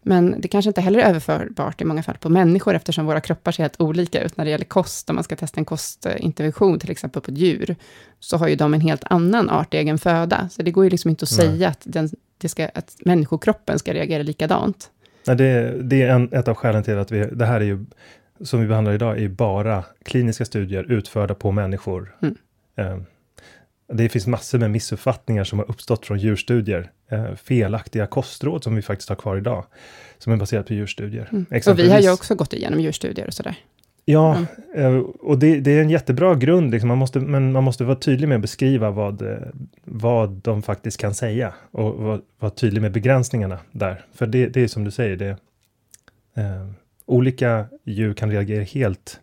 Men 0.02 0.42
det 0.42 0.48
kanske 0.48 0.70
inte 0.70 0.82
heller 0.82 1.00
är 1.00 1.10
överförbart 1.10 1.82
i 1.82 1.86
många 1.86 2.04
fall 2.04 2.18
på 2.18 2.30
människor, 2.30 2.76
eftersom 2.76 3.06
våra 3.06 3.22
kroppar 3.22 3.52
ser 3.52 3.64
helt 3.64 3.82
olika 3.82 4.24
ut 4.24 4.38
när 4.38 4.46
det 4.46 4.52
gäller 4.52 4.66
kost. 4.66 5.10
Om 5.10 5.16
man 5.16 5.24
ska 5.24 5.36
testa 5.36 5.60
en 5.60 5.66
kostintervention, 5.66 6.80
till 6.80 6.92
exempel 6.92 7.22
på 7.22 7.32
djur, 7.32 7.76
så 8.20 8.38
har 8.38 8.48
ju 8.48 8.56
de 8.56 8.74
en 8.74 8.82
helt 8.82 9.04
annan 9.10 9.50
art 9.50 9.74
egen 9.74 9.98
föda. 9.98 10.50
Så 10.52 10.62
det 10.62 10.72
går 10.72 10.84
ju 10.84 10.90
liksom 10.90 11.10
inte 11.10 11.24
att 11.24 11.38
Nej. 11.38 11.48
säga 11.48 11.70
att, 11.70 11.82
den, 11.84 12.10
det 12.38 12.50
ska, 12.50 12.70
att 12.74 12.96
människokroppen 13.06 13.80
ska 13.80 13.94
reagera 13.94 14.24
likadant. 14.24 14.90
Nej, 15.28 15.36
det, 15.36 15.84
det 15.84 16.02
är 16.02 16.10
en, 16.10 16.34
ett 16.34 16.48
av 16.48 16.56
skälen 16.56 16.84
till 16.84 16.98
att 16.98 17.12
vi, 17.12 17.26
det 17.26 17.46
här 17.46 17.62
är 17.62 17.66
ju, 17.66 17.86
som 18.42 18.62
vi 18.62 18.68
behandlar 18.68 18.94
idag, 18.94 19.22
är 19.22 19.28
bara 19.28 19.84
kliniska 20.04 20.46
studier 20.46 20.92
utförda 20.92 21.36
på 21.36 21.52
människor. 21.52 22.16
Mm. 22.22 22.36
Um, 22.76 23.06
det 23.94 24.10
finns 24.10 24.28
massor 24.28 24.60
med 24.60 24.72
missuppfattningar 24.72 25.44
som 25.44 25.60
har 25.60 25.70
uppstått 25.70 26.06
från 26.06 26.20
djurstudier. 26.20 26.92
Eh, 27.10 27.36
felaktiga 27.36 28.08
kostråd 28.08 28.64
som 28.64 28.76
vi 28.76 28.82
faktiskt 28.82 29.10
har 29.10 29.16
kvar 29.16 29.38
idag, 29.38 29.66
som 30.18 30.34
är 30.34 30.38
baserat 30.38 30.68
på 30.68 30.74
djurstudier. 30.74 31.30
Mm. 31.32 31.46
Och 31.68 31.80
vi 31.80 31.90
har 31.90 32.00
ju 32.00 32.12
också 32.12 32.36
gått 32.36 32.54
igenom 32.54 32.80
djurstudier 32.80 33.28
och 33.28 33.34
sådär. 33.34 33.56
Ja, 34.06 34.46
mm. 34.76 34.96
eh, 34.96 35.00
och 35.02 35.40
det, 35.40 35.60
det, 35.60 35.72
är 35.72 35.82
en 35.82 35.90
jättebra 35.90 36.36
grund, 36.36 36.72
liksom. 36.72 36.88
man 36.88 36.98
måste, 36.98 37.20
men 37.20 37.52
man 37.52 37.64
måste 37.64 37.84
vara 37.84 37.96
tydlig 37.96 38.28
med 38.28 38.36
att 38.36 38.42
beskriva 38.42 38.92
vad, 38.92 39.22
eh, 39.22 39.38
vad 39.84 40.30
de 40.30 40.62
faktiskt 40.62 40.98
kan 40.98 41.14
säga 41.14 41.54
och 41.72 41.96
vara, 41.96 42.22
vara 42.40 42.52
tydlig 42.52 42.82
med 42.82 42.92
begränsningarna 42.92 43.60
där. 43.72 44.06
För 44.14 44.28
det, 44.28 44.48
det 44.48 44.62
är 44.62 44.68
som 44.68 44.84
du 44.84 44.92
säger, 44.92 45.18
det, 45.18 45.30
eh, 46.34 46.68
olika 47.10 47.66
djur 47.84 48.14
kan 48.14 48.32
reagera 48.32 48.64
helt 48.64 49.20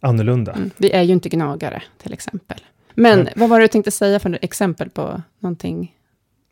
annorlunda. 0.00 0.52
Mm. 0.52 0.70
Vi 0.76 0.92
är 0.92 1.02
ju 1.02 1.12
inte 1.12 1.28
gnagare, 1.28 1.82
till 2.02 2.12
exempel. 2.12 2.60
Men 2.94 3.20
mm. 3.20 3.32
vad 3.36 3.48
var 3.48 3.58
det 3.58 3.64
du 3.64 3.68
tänkte 3.68 3.90
säga 3.90 4.18
för 4.18 4.38
exempel 4.42 4.90
på 4.90 5.22
någonting? 5.38 5.94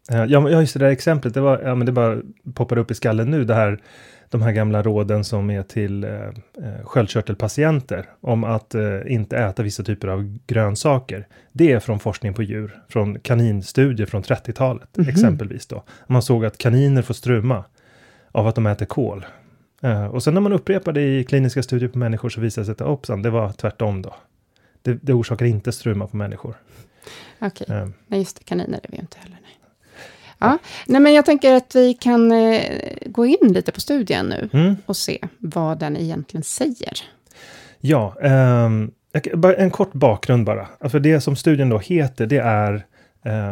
Ja, 0.09 0.27
ja 0.27 0.61
just 0.61 0.73
det 0.73 0.79
där 0.79 0.91
exemplet, 0.91 1.35
det, 1.35 1.41
var, 1.41 1.61
ja, 1.61 1.75
men 1.75 1.87
det 1.87 1.93
bara 1.93 2.19
poppar 2.55 2.79
upp 2.79 2.91
i 2.91 2.95
skallen 2.95 3.31
nu, 3.31 3.45
det 3.45 3.55
här, 3.55 3.81
de 4.31 4.43
här 4.43 4.53
gamla 4.53 4.83
råden 4.83 5.25
som 5.25 5.51
är 5.51 5.63
till 5.63 6.05
eh, 6.05 6.11
eh, 6.11 6.85
sköldkörtelpatienter 6.85 8.09
om 8.21 8.45
att 8.45 8.75
eh, 8.75 8.83
inte 9.07 9.37
äta 9.37 9.63
vissa 9.63 9.83
typer 9.83 10.09
av 10.09 10.39
grönsaker. 10.47 11.27
Det 11.53 11.73
är 11.73 11.81
från 11.81 11.99
forskning 11.99 12.35
på 12.35 12.43
djur, 12.43 12.83
från 12.89 13.21
kaninstudier 13.21 14.07
från 14.07 14.23
30-talet 14.23 14.97
mm 14.97 15.07
-hmm. 15.07 15.13
exempelvis. 15.13 15.67
Då. 15.67 15.85
Man 16.07 16.23
såg 16.23 16.45
att 16.45 16.59
kaniner 16.59 17.03
får 17.03 17.15
struma 17.15 17.65
av 18.33 18.47
att 18.47 18.55
de 18.55 18.67
äter 18.67 18.87
kol. 18.87 19.27
Eh, 19.87 20.07
och 20.07 20.23
sen 20.23 20.35
när 20.35 20.41
man 20.41 20.53
upprepar 20.53 20.93
det 20.93 21.19
i 21.19 21.25
kliniska 21.25 21.63
studier 21.63 21.89
på 21.89 21.99
människor 21.99 22.29
så 22.29 22.41
visar 22.41 22.63
det 22.63 22.67
sig 22.67 22.73
att 22.73 22.81
hoppsan, 22.81 23.23
det 23.23 23.31
var 23.31 23.53
tvärtom 23.53 24.03
då. 24.03 24.15
Det, 24.83 24.99
det 25.03 25.13
orsakar 25.13 25.47
inte 25.47 25.73
struma 25.73 26.07
på 26.07 26.17
människor. 26.17 26.55
Okej, 27.39 27.65
okay. 27.69 27.83
um. 27.83 27.95
nej 28.07 28.21
just 28.21 28.39
det, 28.39 28.45
kaniner 28.45 28.81
är 28.83 28.89
vi 28.89 28.97
ju 28.97 29.01
inte 29.01 29.19
heller. 29.19 29.39
Nej. 29.43 29.53
Ja, 30.39 30.59
nej 30.87 31.01
men 31.01 31.15
jag 31.15 31.25
tänker 31.25 31.55
att 31.55 31.75
vi 31.75 31.95
kan 31.95 32.33
eh, 32.33 32.63
gå 33.07 33.27
in 33.27 33.53
lite 33.53 33.73
på 33.73 33.81
studien 33.81 34.27
nu 34.27 34.49
mm. 34.53 34.77
och 34.87 34.97
se 34.97 35.19
vad 35.39 35.79
den 35.79 35.97
egentligen 35.97 36.45
säger. 36.45 36.93
Ja, 37.81 38.17
um, 38.21 38.93
en 39.59 39.71
kort 39.71 39.93
bakgrund 39.93 40.47
bara. 40.47 40.69
Alltså 40.81 40.99
det 40.99 41.21
som 41.21 41.37
studien 41.37 41.69
då 41.69 41.79
heter, 41.79 42.27
det 42.27 42.39
är, 42.39 42.87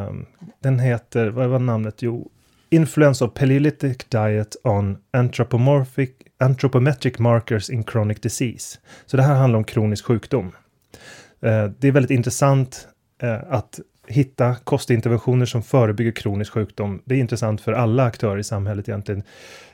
um, 0.09 0.27
den 0.61 0.79
heter, 0.79 1.27
vad 1.27 1.49
var 1.49 1.59
namnet? 1.59 2.03
Jo, 2.03 2.31
Influence 2.75 3.25
of 3.25 3.35
Paleolithic 3.35 3.97
Diet 4.09 4.57
on 4.65 4.99
Anthropomorphic, 5.13 6.11
Anthropometric 6.39 7.19
Markers 7.19 7.71
in 7.71 7.85
Chronic 7.85 8.21
Disease. 8.21 8.79
Så 9.07 9.17
det 9.17 9.23
här 9.23 9.35
handlar 9.35 9.59
om 9.59 9.65
kronisk 9.65 10.05
sjukdom. 10.05 10.53
Eh, 11.41 11.65
det 11.79 11.89
är 11.89 11.93
väldigt 11.93 12.11
intressant 12.11 12.89
eh, 13.23 13.41
att 13.49 13.81
hitta 14.07 14.55
kostinterventioner 14.55 15.47
som 15.47 15.63
förebygger 15.63 16.13
kronisk 16.13 16.53
sjukdom. 16.53 17.03
Det 17.05 17.15
är 17.15 17.19
intressant 17.19 17.61
för 17.61 17.73
alla 17.73 18.05
aktörer 18.05 18.39
i 18.39 18.45
samhället 18.45 18.89
egentligen, 18.89 19.23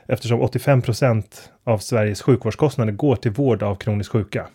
eftersom 0.05 0.41
85 0.41 0.81
av 1.63 1.77
Sveriges 1.77 2.21
sjukvårdskostnader 2.21 2.93
går 2.93 3.15
till 3.15 3.31
vård 3.31 3.63
av 3.63 3.75
kroniskt 3.75 4.11
sjuka. 4.11 4.47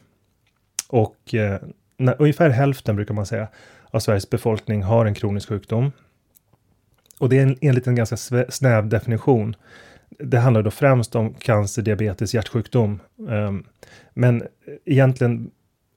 Och 0.89 1.35
eh, 1.35 1.61
när, 1.97 2.17
ungefär 2.19 2.51
hälften, 2.51 2.97
brukar 2.97 3.15
man 3.15 3.27
säga, 3.27 3.49
av 3.91 4.01
Sveriges 4.01 4.31
befolkning 4.31 4.83
har 4.83 5.07
en 5.07 5.15
kronisk 5.15 5.49
sjukdom. 5.49 5.93
Och 7.19 7.29
det 7.29 7.39
är 7.39 7.43
en, 7.43 7.57
enligt 7.61 7.87
en 7.87 7.95
ganska 7.95 8.17
snäv 8.49 8.89
definition. 8.89 9.57
Det 10.09 10.39
handlar 10.39 10.63
då 10.63 10.71
främst 10.71 11.15
om 11.15 11.35
cancer, 11.35 11.83
diabetes, 11.83 12.35
hjärtsjukdom. 12.35 13.01
Ehm, 13.31 13.65
men 14.15 14.43
egentligen, 14.85 15.51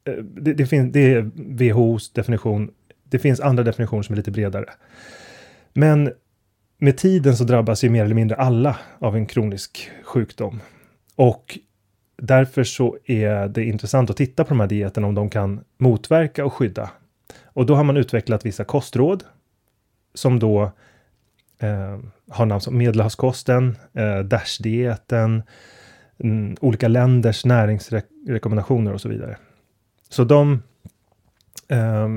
eh, 0.05 0.13
det, 0.13 0.53
det, 0.53 0.65
finns, 0.65 0.93
det 0.93 1.13
är 1.13 1.31
WHOs 1.35 2.13
definition 2.13 2.71
det 3.09 3.19
finns 3.19 3.39
andra 3.39 3.63
definitioner 3.63 4.03
som 4.03 4.13
är 4.13 4.17
lite 4.17 4.31
bredare. 4.31 4.65
Men 5.73 6.11
med 6.77 6.97
tiden 6.97 7.37
så 7.37 7.43
drabbas 7.43 7.83
ju 7.83 7.89
mer 7.89 8.05
eller 8.05 8.15
mindre 8.15 8.37
alla 8.37 8.77
av 8.99 9.15
en 9.15 9.25
kronisk 9.25 9.91
sjukdom. 10.03 10.59
Och 11.15 11.59
därför 12.17 12.63
så 12.63 12.97
är 13.05 13.47
det 13.47 13.63
intressant 13.63 14.09
att 14.09 14.17
titta 14.17 14.43
på 14.43 14.49
de 14.49 14.59
här 14.59 14.67
dieterna 14.67 15.07
om 15.07 15.15
de 15.15 15.29
kan 15.29 15.63
motverka 15.77 16.45
och 16.45 16.53
skydda. 16.53 16.89
Och 17.43 17.65
då 17.65 17.75
har 17.75 17.83
man 17.83 17.97
utvecklat 17.97 18.45
vissa 18.45 18.63
kostråd 18.63 19.23
som 20.13 20.39
då 20.39 20.71
eh, 21.59 21.99
har 22.29 22.45
namn 22.45 22.61
som 22.61 22.77
Medelhavskosten, 22.77 23.77
eh, 23.93 24.19
Dash-dieten, 24.19 25.43
mm, 26.23 26.55
olika 26.61 26.87
länders 26.87 27.45
näringsrekommendationer 27.45 28.93
och 28.93 29.01
så 29.01 29.09
vidare. 29.09 29.37
Så 30.09 30.23
de 30.23 30.63
eh, 31.67 32.07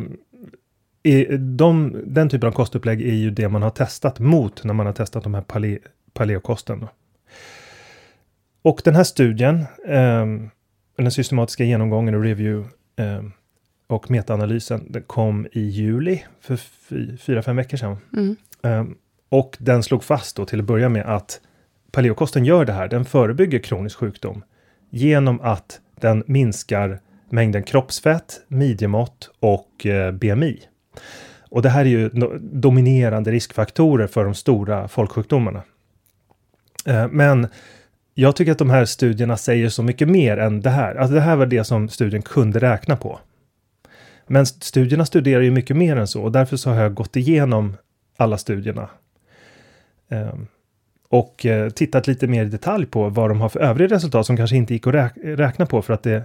är 1.02 1.38
de, 1.38 2.02
den 2.06 2.28
typen 2.28 2.48
av 2.48 2.52
kostupplägg 2.52 3.02
är 3.02 3.14
ju 3.14 3.30
det 3.30 3.48
man 3.48 3.62
har 3.62 3.70
testat 3.70 4.18
mot 4.18 4.64
när 4.64 4.74
man 4.74 4.86
har 4.86 4.92
testat 4.92 5.24
de 5.24 5.34
här 5.34 5.42
pale, 5.42 5.78
paleokosten. 6.12 6.86
Och 8.62 8.80
den 8.84 8.94
här 8.94 9.04
studien, 9.04 9.58
eh, 9.86 10.26
den 10.96 11.10
systematiska 11.10 11.64
genomgången 11.64 12.14
och 12.14 12.22
review 12.22 12.68
eh, 12.96 13.22
och 13.86 14.10
metaanalysen, 14.10 14.86
den 14.92 15.02
kom 15.02 15.46
i 15.52 15.60
juli 15.60 16.24
för 16.40 16.56
fyra, 17.16 17.42
fem 17.42 17.56
veckor 17.56 17.76
sedan. 17.76 17.96
Mm. 18.12 18.36
Eh, 18.62 18.84
och 19.32 19.56
den 19.60 19.82
slog 19.82 20.04
fast 20.04 20.36
då 20.36 20.46
till 20.46 20.60
att 20.60 20.66
börja 20.66 20.88
med 20.88 21.06
att 21.06 21.40
paleokosten 21.92 22.44
gör 22.44 22.64
det 22.64 22.72
här, 22.72 22.88
den 22.88 23.04
förebygger 23.04 23.58
kronisk 23.58 23.98
sjukdom 23.98 24.44
genom 24.90 25.40
att 25.40 25.80
den 26.00 26.24
minskar 26.26 27.00
mängden 27.30 27.62
kroppsfett, 27.62 28.40
midjemått 28.48 29.30
och 29.40 29.86
eh, 29.86 30.12
BMI. 30.12 30.60
Och 31.50 31.62
det 31.62 31.68
här 31.68 31.80
är 31.80 31.88
ju 31.88 32.08
dominerande 32.40 33.30
riskfaktorer 33.30 34.06
för 34.06 34.24
de 34.24 34.34
stora 34.34 34.88
folksjukdomarna. 34.88 35.62
Eh, 36.86 37.08
men 37.08 37.46
jag 38.14 38.36
tycker 38.36 38.52
att 38.52 38.58
de 38.58 38.70
här 38.70 38.84
studierna 38.84 39.36
säger 39.36 39.68
så 39.68 39.82
mycket 39.82 40.08
mer 40.08 40.36
än 40.36 40.60
det 40.60 40.70
här. 40.70 40.94
Alltså 40.94 41.14
det 41.14 41.20
här 41.20 41.36
var 41.36 41.46
det 41.46 41.64
som 41.64 41.88
studien 41.88 42.22
kunde 42.22 42.58
räkna 42.58 42.96
på. 42.96 43.20
Men 44.26 44.46
studierna 44.46 45.06
studerar 45.06 45.42
ju 45.42 45.50
mycket 45.50 45.76
mer 45.76 45.96
än 45.96 46.08
så 46.08 46.22
och 46.22 46.32
därför 46.32 46.56
så 46.56 46.70
har 46.70 46.82
jag 46.82 46.94
gått 46.94 47.16
igenom 47.16 47.76
alla 48.16 48.38
studierna. 48.38 48.88
Ehm, 50.12 50.46
och 51.08 51.46
eh, 51.46 51.70
tittat 51.70 52.06
lite 52.06 52.26
mer 52.26 52.44
i 52.44 52.48
detalj 52.48 52.86
på 52.86 53.08
vad 53.08 53.30
de 53.30 53.40
har 53.40 53.48
för 53.48 53.60
övriga 53.60 53.94
resultat 53.94 54.26
som 54.26 54.36
kanske 54.36 54.56
inte 54.56 54.74
gick 54.74 54.86
att 54.86 55.12
räkna 55.24 55.66
på 55.66 55.82
för 55.82 55.94
att 55.94 56.02
det, 56.02 56.24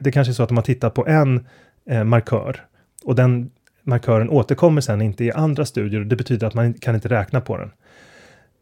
det, 0.00 0.12
kanske 0.12 0.30
är 0.30 0.34
så 0.34 0.42
att 0.42 0.48
de 0.48 0.56
har 0.56 0.64
tittat 0.64 0.94
på 0.94 1.06
en 1.06 1.46
eh, 1.86 2.04
markör 2.04 2.64
och 3.04 3.14
den 3.14 3.50
markören 3.82 4.30
återkommer 4.30 4.80
sen 4.80 5.02
inte 5.02 5.24
i 5.24 5.32
andra 5.32 5.64
studier 5.64 6.00
och 6.00 6.06
det 6.06 6.16
betyder 6.16 6.46
att 6.46 6.54
man 6.54 6.74
kan 6.74 6.94
inte 6.94 7.08
räkna 7.08 7.40
på 7.40 7.56
den. 7.56 7.70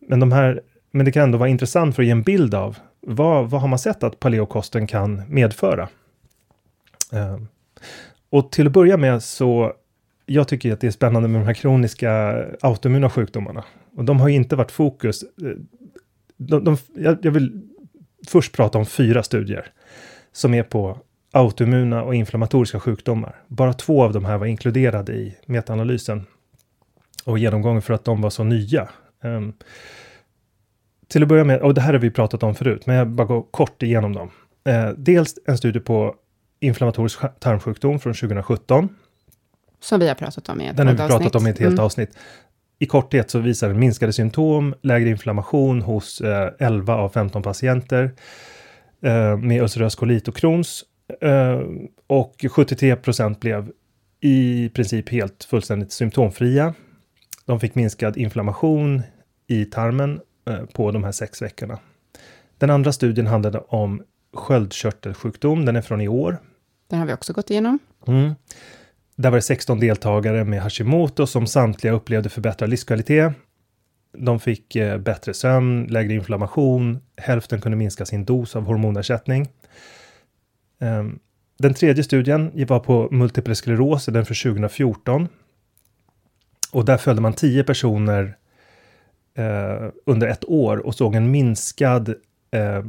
Men, 0.08 0.20
de 0.20 0.32
här, 0.32 0.60
men 0.90 1.04
det 1.04 1.12
kan 1.12 1.22
ändå 1.22 1.38
vara 1.38 1.48
intressant 1.48 1.94
för 1.94 2.02
att 2.02 2.06
ge 2.06 2.12
en 2.12 2.22
bild 2.22 2.54
av 2.54 2.78
vad, 3.00 3.50
vad 3.50 3.60
har 3.60 3.68
man 3.68 3.78
sett 3.78 4.02
att 4.02 4.20
paleokosten 4.20 4.86
kan 4.86 5.22
medföra? 5.28 5.88
Ehm, 7.12 7.48
och 8.30 8.52
till 8.52 8.66
att 8.66 8.72
börja 8.72 8.96
med 8.96 9.22
så 9.22 9.72
jag 10.26 10.48
tycker 10.48 10.72
att 10.72 10.80
det 10.80 10.86
är 10.86 10.90
spännande 10.90 11.28
med 11.28 11.40
de 11.40 11.46
här 11.46 11.54
kroniska 11.54 12.44
autoimmuna 12.60 13.10
sjukdomarna. 13.10 13.64
Och 13.96 14.04
de 14.04 14.20
har 14.20 14.28
inte 14.28 14.56
varit 14.56 14.70
fokus. 14.70 15.22
Eh, 15.22 15.28
de, 16.36 16.64
de, 16.64 16.76
jag, 16.94 17.18
jag 17.22 17.30
vill 17.30 17.62
först 18.28 18.56
prata 18.56 18.78
om 18.78 18.86
fyra 18.86 19.22
studier 19.22 19.72
som 20.32 20.54
är 20.54 20.62
på 20.62 20.98
autoimmuna 21.32 22.02
och 22.02 22.14
inflammatoriska 22.14 22.80
sjukdomar. 22.80 23.36
Bara 23.46 23.72
två 23.72 24.02
av 24.02 24.12
de 24.12 24.24
här 24.24 24.38
var 24.38 24.46
inkluderade 24.46 25.12
i 25.12 25.36
metaanalysen 25.46 26.26
och 27.24 27.38
genomgången 27.38 27.82
för 27.82 27.94
att 27.94 28.04
de 28.04 28.20
var 28.20 28.30
så 28.30 28.44
nya. 28.44 28.88
Um, 29.22 29.52
till 31.08 31.22
att 31.22 31.28
börja 31.28 31.44
med, 31.44 31.60
och 31.60 31.74
det 31.74 31.80
här 31.80 31.92
har 31.92 32.00
vi 32.00 32.10
pratat 32.10 32.42
om 32.42 32.54
förut, 32.54 32.86
men 32.86 32.96
jag 32.96 33.08
bara 33.08 33.26
går 33.26 33.42
kort 33.42 33.82
igenom 33.82 34.12
dem. 34.12 34.30
Uh, 34.68 34.88
dels 34.96 35.34
en 35.46 35.58
studie 35.58 35.80
på 35.80 36.14
inflammatorisk 36.60 37.20
tarmsjukdom 37.38 38.00
från 38.00 38.14
2017. 38.14 38.88
Som 39.80 40.00
vi 40.00 40.08
har 40.08 40.14
pratat 40.14 40.48
om 40.48 40.60
i 40.60 40.66
ett 40.66 40.76
Den 40.76 40.86
har 40.86 40.94
vi 40.94 40.98
pratat 40.98 41.16
avsnitt. 41.16 41.34
om 41.34 41.46
i 41.46 41.50
ett 41.50 41.58
helt 41.58 41.72
mm. 41.72 41.84
avsnitt. 41.84 42.18
I 42.82 42.86
korthet 42.86 43.30
så 43.30 43.38
visar 43.38 43.68
den 43.68 43.78
minskade 43.78 44.12
symptom, 44.12 44.74
lägre 44.82 45.08
inflammation 45.08 45.82
hos 45.82 46.20
eh, 46.20 46.48
11 46.58 46.94
av 46.94 47.08
15 47.08 47.42
patienter 47.42 48.10
eh, 49.02 49.36
med 49.36 49.62
ulcerös 49.62 49.94
kolit 49.94 50.28
och 50.28 50.36
Crohns 50.36 50.84
Eh, 51.20 51.60
och 52.06 52.44
73 52.50 52.96
procent 52.96 53.40
blev 53.40 53.72
i 54.20 54.68
princip 54.68 55.08
helt 55.08 55.44
fullständigt 55.44 55.92
symptomfria. 55.92 56.74
De 57.44 57.60
fick 57.60 57.74
minskad 57.74 58.16
inflammation 58.16 59.02
i 59.46 59.64
tarmen 59.64 60.20
eh, 60.48 60.64
på 60.64 60.90
de 60.90 61.04
här 61.04 61.12
sex 61.12 61.42
veckorna. 61.42 61.78
Den 62.58 62.70
andra 62.70 62.92
studien 62.92 63.26
handlade 63.26 63.58
om 63.58 64.02
sköldkörtelsjukdom. 64.32 65.64
Den 65.64 65.76
är 65.76 65.82
från 65.82 66.00
i 66.00 66.08
år. 66.08 66.38
Den 66.90 66.98
har 66.98 67.06
vi 67.06 67.12
också 67.12 67.32
gått 67.32 67.50
igenom. 67.50 67.78
Mm. 68.06 68.34
Där 69.20 69.30
var 69.30 69.38
det 69.38 69.42
16 69.42 69.80
deltagare 69.80 70.44
med 70.44 70.62
Hashimoto 70.62 71.26
som 71.26 71.46
samtliga 71.46 71.92
upplevde 71.92 72.28
förbättrad 72.28 72.70
livskvalitet. 72.70 73.32
De 74.18 74.40
fick 74.40 74.76
eh, 74.76 74.98
bättre 74.98 75.34
sömn, 75.34 75.86
lägre 75.86 76.14
inflammation, 76.14 77.00
hälften 77.16 77.60
kunde 77.60 77.76
minska 77.76 78.06
sin 78.06 78.24
dos 78.24 78.56
av 78.56 78.64
hormonersättning. 78.64 79.48
Ehm, 80.80 81.18
den 81.58 81.74
tredje 81.74 82.04
studien 82.04 82.66
var 82.68 82.80
på 82.80 83.08
multipel 83.10 83.56
skleros, 83.56 84.06
den 84.06 84.26
för 84.26 84.42
2014. 84.42 85.28
Och 86.72 86.84
där 86.84 86.96
följde 86.96 87.22
man 87.22 87.32
10 87.32 87.64
personer 87.64 88.36
eh, 89.34 89.88
under 90.06 90.26
ett 90.26 90.44
år 90.44 90.86
och 90.86 90.94
såg 90.94 91.14
en 91.14 91.30
minskad 91.30 92.08
eh, 92.50 92.84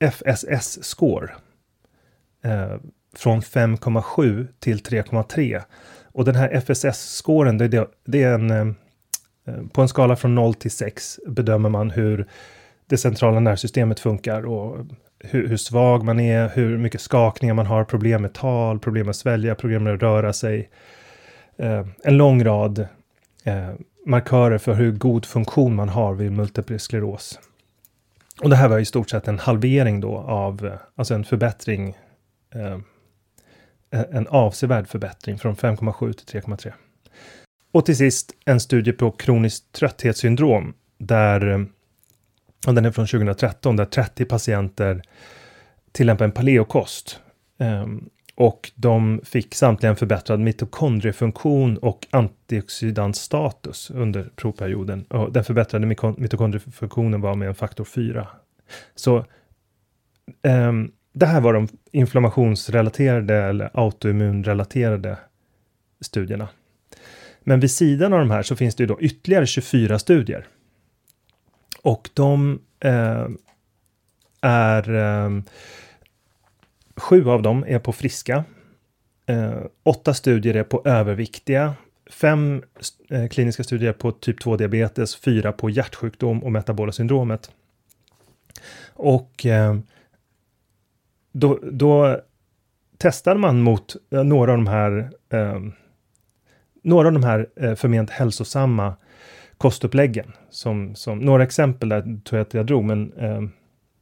FSS-score 0.00 1.30
från 3.16 3.40
5,7 3.40 4.46
till 4.58 4.78
3,3. 4.78 5.62
Och 6.12 6.24
den 6.24 6.34
här 6.34 6.48
FSS-scoren, 6.48 7.58
det, 7.58 7.86
det, 8.04 8.22
är 8.22 8.34
en... 8.34 8.50
Eh, 8.50 8.66
på 9.72 9.82
en 9.82 9.88
skala 9.88 10.16
från 10.16 10.34
0 10.34 10.54
till 10.54 10.70
6 10.70 11.20
bedömer 11.26 11.68
man 11.68 11.90
hur 11.90 12.26
det 12.86 12.96
centrala 12.96 13.40
nervsystemet 13.40 14.00
funkar 14.00 14.46
och 14.46 14.86
hur, 15.18 15.48
hur, 15.48 15.56
svag 15.56 16.04
man 16.04 16.20
är, 16.20 16.48
hur 16.48 16.78
mycket 16.78 17.00
skakningar 17.00 17.54
man 17.54 17.66
har, 17.66 17.84
problem 17.84 18.22
med 18.22 18.32
tal, 18.32 18.78
problem 18.78 19.06
med 19.06 19.10
att 19.10 19.16
svälja, 19.16 19.54
problem 19.54 19.84
med 19.84 19.94
att 19.94 20.02
röra 20.02 20.32
sig. 20.32 20.70
Eh, 21.58 21.86
en 22.04 22.16
lång 22.16 22.44
rad 22.44 22.86
eh, 23.44 23.70
markörer 24.06 24.58
för 24.58 24.74
hur 24.74 24.92
god 24.92 25.26
funktion 25.26 25.74
man 25.74 25.88
har 25.88 26.14
vid 26.14 26.32
multipel 26.32 26.80
skleros. 26.80 27.38
Och 28.42 28.50
det 28.50 28.56
här 28.56 28.68
var 28.68 28.78
i 28.78 28.84
stort 28.84 29.10
sett 29.10 29.28
en 29.28 29.38
halvering 29.38 30.00
då 30.00 30.16
av, 30.18 30.66
eh, 30.66 30.72
alltså 30.96 31.14
en 31.14 31.24
förbättring, 31.24 31.96
eh, 32.54 32.78
Eh, 33.90 34.04
en 34.12 34.26
avsevärd 34.26 34.88
förbättring 34.88 35.38
från 35.38 35.56
5,7 35.56 36.12
till 36.12 36.40
3,3. 36.42 36.72
Och 37.72 37.86
till 37.86 37.96
sist 37.96 38.32
en 38.44 38.60
studie 38.60 38.92
på 38.92 39.10
kroniskt 39.10 39.72
trötthetssyndrom 39.72 40.74
där 40.98 41.68
och 42.66 42.74
den 42.74 42.84
är 42.84 42.90
från 42.90 43.06
2013 43.06 43.76
där 43.76 43.84
30 43.84 44.24
patienter 44.24 45.02
tillämpar 45.92 46.24
en 46.24 46.32
paleokost. 46.32 47.20
Ehm, 47.58 48.08
och 48.34 48.70
de 48.74 49.20
fick 49.24 49.54
samtliga 49.54 49.90
en 49.90 49.96
förbättrad 49.96 50.40
mitokondriefunktion 50.40 51.76
och 51.76 52.06
antioxidantstatus 52.10 53.90
under 53.90 54.30
provperioden. 54.36 55.04
Och 55.04 55.32
den 55.32 55.44
förbättrade 55.44 55.86
mitokondriefunktionen 56.16 57.20
var 57.20 57.34
med 57.34 57.48
en 57.48 57.54
faktor 57.54 57.84
4. 57.84 58.28
Så 58.94 59.24
um, 60.42 60.92
det 61.18 61.26
här 61.26 61.40
var 61.40 61.52
de 61.52 61.68
inflammationsrelaterade 61.92 63.34
eller 63.34 63.70
autoimmunrelaterade 63.74 65.18
studierna. 66.00 66.48
Men 67.40 67.60
vid 67.60 67.70
sidan 67.70 68.12
av 68.12 68.18
de 68.18 68.30
här 68.30 68.42
så 68.42 68.56
finns 68.56 68.74
det 68.74 68.82
ju 68.82 68.86
då 68.86 69.00
ytterligare 69.00 69.46
24 69.46 69.98
studier 69.98 70.46
och 71.82 72.10
de 72.14 72.60
eh, 72.80 73.26
är... 74.40 74.94
Eh, 74.94 75.30
sju 76.96 77.28
av 77.28 77.42
dem 77.42 77.64
är 77.68 77.78
på 77.78 77.92
friska. 77.92 78.44
Eh, 79.26 79.60
åtta 79.82 80.14
studier 80.14 80.54
är 80.54 80.62
på 80.62 80.82
överviktiga. 80.84 81.74
Fem 82.10 82.62
eh, 83.10 83.28
kliniska 83.28 83.64
studier 83.64 83.92
på 83.92 84.12
typ 84.12 84.40
2-diabetes, 84.40 85.16
fyra 85.16 85.52
på 85.52 85.70
hjärtsjukdom 85.70 86.44
och 86.44 86.52
metabola 86.52 86.92
syndromet. 86.92 87.50
Och 88.92 89.46
eh, 89.46 89.78
då, 91.32 91.58
då 91.62 92.20
testade 92.98 93.40
man 93.40 93.62
mot 93.62 93.96
eh, 94.10 94.24
några 94.24 94.52
av 94.52 94.58
de 94.58 94.66
här 94.66 95.10
ehm, 95.30 95.72
några 96.82 97.08
av 97.08 97.14
de 97.14 97.24
här 97.24 97.46
eh, 97.56 97.74
förment 97.74 98.10
hälsosamma 98.10 98.94
kostuppläggen. 99.58 100.32
Som, 100.50 100.94
som, 100.94 101.18
några 101.18 101.42
exempel 101.42 101.88
där 101.88 102.00
tror 102.00 102.38
jag 102.38 102.40
att 102.40 102.54
jag 102.54 102.66
drog, 102.66 102.84
men 102.84 103.12
eh, 103.12 103.42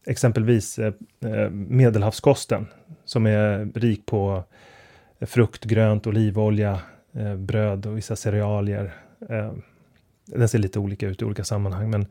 exempelvis 0.06 0.78
eh, 0.78 0.92
eh, 1.24 1.50
medelhavskosten 1.50 2.66
som 3.04 3.26
är 3.26 3.68
rik 3.74 4.06
på 4.06 4.44
frukt, 5.20 5.64
grönt, 5.64 6.06
olivolja, 6.06 6.80
eh, 7.12 7.36
bröd 7.36 7.86
och 7.86 7.96
vissa 7.96 8.16
cerealier. 8.16 8.94
Eh, 9.28 9.52
den 10.26 10.48
ser 10.48 10.58
lite 10.58 10.78
olika 10.78 11.06
ut 11.06 11.22
i 11.22 11.24
olika 11.24 11.44
sammanhang, 11.44 11.90
men 11.90 12.06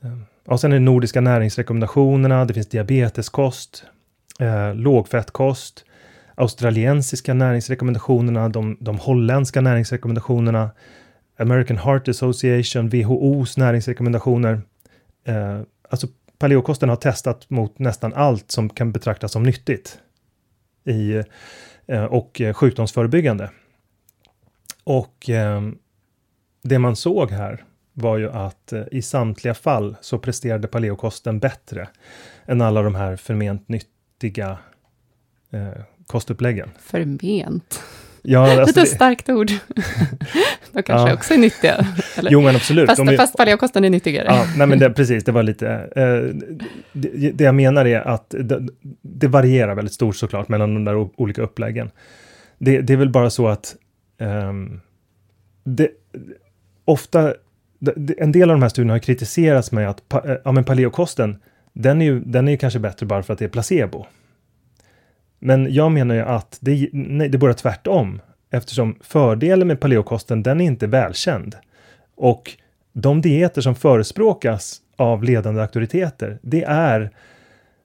eh, 0.00 0.18
och 0.46 0.60
sen 0.60 0.72
är 0.72 0.76
det 0.76 0.80
nordiska 0.80 1.20
näringsrekommendationerna, 1.20 2.44
det 2.44 2.54
finns 2.54 2.68
diabeteskost, 2.68 3.84
eh, 4.40 4.74
lågfettkost, 4.74 5.84
australiensiska 6.34 7.34
näringsrekommendationerna, 7.34 8.48
de, 8.48 8.76
de 8.80 8.98
holländska 8.98 9.60
näringsrekommendationerna, 9.60 10.70
American 11.38 11.78
Heart 11.78 12.08
Association, 12.08 12.88
WHOs 12.88 13.56
näringsrekommendationer. 13.56 14.62
Eh, 15.24 15.60
alltså 15.90 16.06
paleokosten 16.38 16.88
har 16.88 16.96
testat 16.96 17.50
mot 17.50 17.78
nästan 17.78 18.14
allt 18.14 18.50
som 18.50 18.68
kan 18.68 18.92
betraktas 18.92 19.32
som 19.32 19.42
nyttigt 19.42 19.98
i, 20.84 21.22
eh, 21.86 22.04
och 22.04 22.42
sjukdomsförebyggande. 22.54 23.50
Och 24.84 25.30
eh, 25.30 25.62
det 26.62 26.78
man 26.78 26.96
såg 26.96 27.30
här 27.30 27.64
var 27.92 28.18
ju 28.18 28.30
att 28.30 28.72
eh, 28.72 28.82
i 28.90 29.02
samtliga 29.02 29.54
fall 29.54 29.96
så 30.00 30.18
presterade 30.18 30.68
paleokosten 30.68 31.38
bättre 31.38 31.88
än 32.46 32.60
alla 32.60 32.82
de 32.82 32.94
här 32.94 33.16
förment 33.16 33.68
nyttiga 34.22 34.58
eh, 35.52 35.82
kostuppläggen. 36.06 36.70
Förment? 36.78 37.82
Ja, 38.22 38.60
alltså 38.60 38.80
Lite 38.80 38.94
starkt 38.94 39.28
ord. 39.28 39.50
De 40.72 40.82
kanske 40.82 41.08
ja. 41.08 41.14
också 41.14 41.34
är 41.34 41.38
nyttiga. 41.38 41.86
Eller? 42.16 42.30
Jo, 42.30 42.40
men 42.40 42.56
absolut. 42.56 42.88
Fast, 42.88 43.06
De, 43.06 43.16
fast 43.16 43.36
paleokosten 43.36 43.84
är 43.84 43.90
nyttigare. 43.90 44.26
Ja, 44.26 44.46
nej, 44.56 44.66
men 44.66 44.78
det, 44.78 44.90
precis, 44.90 45.24
det 45.24 45.32
var 45.32 45.42
lite... 45.42 45.68
Eh, 45.96 46.46
det, 46.92 47.30
det, 47.30 47.44
jag 47.44 47.54
menar 47.54 47.84
är 47.84 48.00
att 48.00 48.34
det, 48.38 48.68
det, 49.02 49.28
varierar 49.28 49.74
väldigt 49.74 49.94
stort 49.94 50.16
såklart 50.16 50.48
mellan 50.48 50.74
de 50.74 50.84
där 50.84 50.94
olika 51.20 51.42
uppläggen. 51.42 51.90
Det, 52.58 52.80
det 52.80 52.92
är 52.92 52.96
väl 52.96 53.10
bara 53.10 53.30
så 53.30 53.48
att 53.48 53.76
um, 54.18 54.80
det, 55.64 55.88
ofta... 56.84 57.34
en 58.18 58.32
del 58.32 58.50
av 58.50 58.56
de 58.56 58.62
här 58.62 58.68
studierna 58.68 58.94
har 58.94 58.98
kritiserats 58.98 59.72
med 59.72 59.90
att 59.90 60.12
eh, 60.12 60.34
ja, 60.44 60.52
men 60.52 60.64
paleokosten, 60.64 61.36
den 61.72 62.02
är 62.02 62.06
ju 62.06 62.20
den 62.20 62.48
är 62.48 62.56
kanske 62.56 62.78
bättre 62.78 63.06
bara 63.06 63.22
för 63.22 63.32
att 63.32 63.38
det 63.38 63.44
är 63.44 63.48
placebo. 63.48 64.06
Men 65.38 65.74
jag 65.74 65.92
menar 65.92 66.14
ju 66.14 66.20
att 66.20 66.58
det, 66.60 66.88
nej, 66.92 67.28
det 67.28 67.38
borde 67.38 67.54
tvärtom, 67.54 68.20
eftersom 68.50 68.96
fördelen 69.00 69.68
med 69.68 69.80
paleokosten, 69.80 70.42
den 70.42 70.60
är 70.60 70.64
inte 70.64 70.86
välkänd. 70.86 71.56
Och 72.14 72.56
de 72.92 73.20
dieter 73.20 73.60
som 73.60 73.74
förespråkas 73.74 74.80
av 74.96 75.24
ledande 75.24 75.60
auktoriteter, 75.60 76.38
det 76.42 76.64
är 76.64 77.10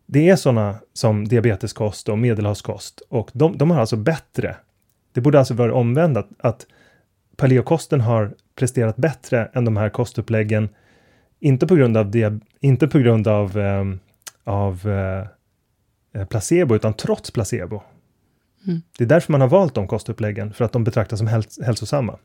det 0.10 0.30
är 0.30 0.36
sådana 0.36 0.76
som 0.94 1.28
diabeteskost 1.28 2.10
och 2.10 2.18
medelhavskost 2.18 3.02
och 3.10 3.30
de, 3.34 3.58
de 3.58 3.72
har 3.72 3.80
alltså 3.80 3.96
bättre. 3.96 4.56
Det 5.14 5.22
borde 5.22 5.40
alltså 5.40 5.54
vara 5.54 5.74
omvänt 5.74 6.18
att, 6.18 6.30
att 6.40 6.66
paleokosten 7.36 8.02
har 8.02 8.34
presterat 8.56 8.98
bättre 8.98 9.50
än 9.54 9.66
de 9.66 9.78
här 9.78 9.90
kostuppläggen. 9.90 10.70
Inte 11.40 11.68
på 11.68 11.76
grund 11.76 11.98
av, 11.98 12.12
det, 12.12 12.40
inte 12.60 12.88
på 12.88 13.00
grund 13.00 13.28
av, 13.28 13.58
eh, 13.58 13.84
av 14.44 14.90
eh, 16.14 16.26
placebo, 16.26 16.76
utan 16.76 16.94
trots 16.94 17.32
placebo. 17.32 17.82
Mm. 18.68 18.82
Det 18.98 19.04
är 19.04 19.08
därför 19.08 19.32
man 19.32 19.42
har 19.42 19.48
valt 19.48 19.76
de 19.76 19.88
kostuppläggen, 19.88 20.54
för 20.54 20.66
att 20.66 20.72
de 20.72 20.84
betraktas 20.84 21.20
som 21.20 21.28
häls 21.28 21.60
hälsosamma. 21.66 22.18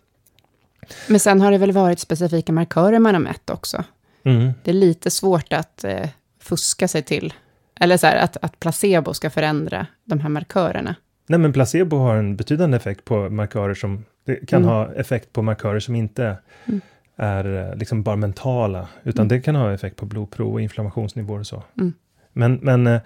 Men 1.09 1.21
sen 1.21 1.41
har 1.41 1.51
det 1.51 1.59
väl 1.59 1.73
varit 1.73 1.99
specifika 1.99 2.53
markörer 2.53 2.99
man 2.99 3.15
har 3.15 3.21
mätt 3.21 3.51
också? 3.51 3.85
Mm. 4.25 4.53
Det 4.65 4.71
är 4.71 4.75
lite 4.75 5.11
svårt 5.11 5.53
att 5.53 5.85
eh, 5.85 6.09
fuska 6.41 6.89
sig 6.89 7.03
till, 7.03 7.35
eller 7.81 7.97
så 7.97 8.07
här, 8.07 8.17
att, 8.17 8.37
att 8.43 8.61
placebo 8.61 9.15
ska 9.15 9.31
förändra 9.31 9.87
de 10.05 10.21
här 10.21 10.29
markörerna. 10.29 10.95
Nej, 11.27 11.39
men 11.39 11.53
placebo 11.53 11.97
har 11.97 12.17
en 12.17 12.37
betydande 12.37 12.77
effekt 12.77 13.05
på 13.05 13.31
markörer 13.31 13.75
som, 13.75 14.05
det 14.25 14.47
kan 14.47 14.63
mm. 14.63 14.75
ha 14.75 14.95
effekt 14.95 15.33
på 15.33 15.43
markörer 15.43 15.81
som 15.81 15.95
inte 15.95 16.37
mm. 16.65 16.81
Är 17.17 17.71
eh, 17.71 17.77
liksom 17.77 18.03
bara 18.03 18.17
mentala, 18.17 18.89
utan 19.03 19.27
mm. 19.27 19.29
det 19.29 19.41
kan 19.41 19.55
ha 19.55 19.73
effekt 19.73 19.97
på 19.97 20.07
blodprov 20.07 20.53
och 20.53 20.61
inflammationsnivåer 20.61 21.41
och 21.41 21.47
så. 21.47 21.63
Mm. 21.79 21.93
Men, 22.33 22.55
men 22.63 22.87
eh, 22.87 23.01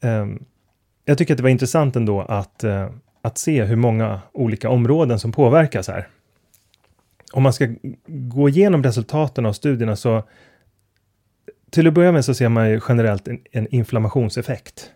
Ehm, 0.00 0.44
jag 1.04 1.18
tycker 1.18 1.34
att 1.34 1.38
det 1.38 1.42
var 1.42 1.50
intressant 1.50 1.96
ändå 1.96 2.20
att, 2.20 2.64
uh, 2.64 2.90
att 3.22 3.38
se 3.38 3.64
hur 3.64 3.76
många 3.76 4.20
olika 4.32 4.70
områden 4.70 5.18
som 5.18 5.32
påverkas 5.32 5.88
här. 5.88 6.08
Om 7.32 7.42
man 7.42 7.52
ska 7.52 7.74
gå 8.06 8.48
igenom 8.48 8.82
resultaten 8.82 9.46
av 9.46 9.52
studierna 9.52 9.96
så 9.96 10.22
till 11.70 11.86
att 11.86 11.94
börja 11.94 12.12
med 12.12 12.24
så 12.24 12.34
ser 12.34 12.48
man 12.48 12.70
ju 12.70 12.80
generellt 12.88 13.28
en, 13.28 13.40
en 13.52 13.66
inflammationseffekt. 13.74 14.90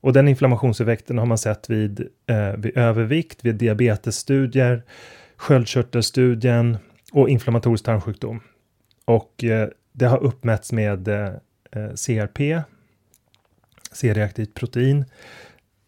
Och 0.00 0.12
den 0.12 0.28
inflammationseffekten 0.28 1.18
har 1.18 1.26
man 1.26 1.38
sett 1.38 1.70
vid, 1.70 2.00
eh, 2.26 2.52
vid 2.56 2.76
övervikt, 2.76 3.44
vid 3.44 3.54
diabetesstudier, 3.54 4.82
sköldkörtelstudien 5.36 6.78
och 7.14 7.28
inflammatorisk 7.28 7.84
tarmsjukdom. 7.84 8.40
Och 9.04 9.44
eh, 9.44 9.68
det 9.92 10.06
har 10.06 10.22
uppmätts 10.22 10.72
med 10.72 11.08
eh, 11.08 11.32
eh 11.70 11.90
CRP, 12.06 12.62
C-reaktivt 13.92 14.54
protein, 14.54 15.04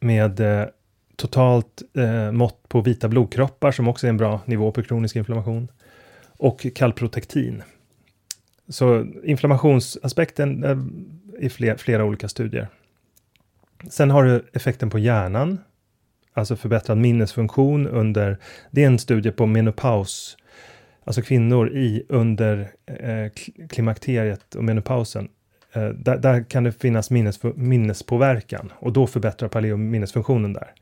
med 0.01 0.41
eh, 0.41 0.67
totalt 1.17 1.83
eh, 1.95 2.33
mått 2.33 2.69
på 2.69 2.81
vita 2.81 3.09
blodkroppar 3.09 3.73
som 3.73 3.89
också 3.89 4.07
är 4.07 4.09
en 4.09 4.17
bra 4.17 4.41
nivå 4.45 4.73
på 4.73 4.83
kronisk 4.83 5.17
inflammation 5.17 5.69
och 6.39 6.67
kalprotektin. 6.75 7.63
Så 8.69 9.07
inflammationsaspekten 9.25 10.65
eh, 10.65 10.79
i 11.45 11.49
fler, 11.49 11.77
flera 11.77 12.05
olika 12.05 12.29
studier. 12.29 12.69
Sen 13.91 14.11
har 14.11 14.25
du 14.25 14.47
effekten 14.53 14.91
på 14.91 14.99
hjärnan, 14.99 15.59
alltså 16.33 16.57
förbättrad 16.57 16.99
minnesfunktion 16.99 17.87
under, 17.87 18.39
det 18.71 18.83
är 18.83 18.87
en 18.87 18.99
studie 18.99 19.31
på 19.31 19.47
menopaus, 19.47 20.37
alltså 21.07 21.23
kvinnor 21.23 21.69
i 21.69 22.07
under 22.09 22.71
eh, 22.87 23.33
klimakteriet 23.69 24.55
och 24.55 24.65
menopausen. 24.65 25.29
Eh, 25.73 25.89
där, 25.89 26.17
där, 26.17 26.45
kan 26.45 26.65
det 26.65 26.73
finnas 26.73 27.11
minnes, 27.11 27.41
minnespåverkan 27.55 28.73
och 28.79 28.93
då 28.93 29.07
förbättrar 29.07 29.49
paleo 29.49 29.77
minnesfunktionen 29.77 30.53
där. 30.53 30.73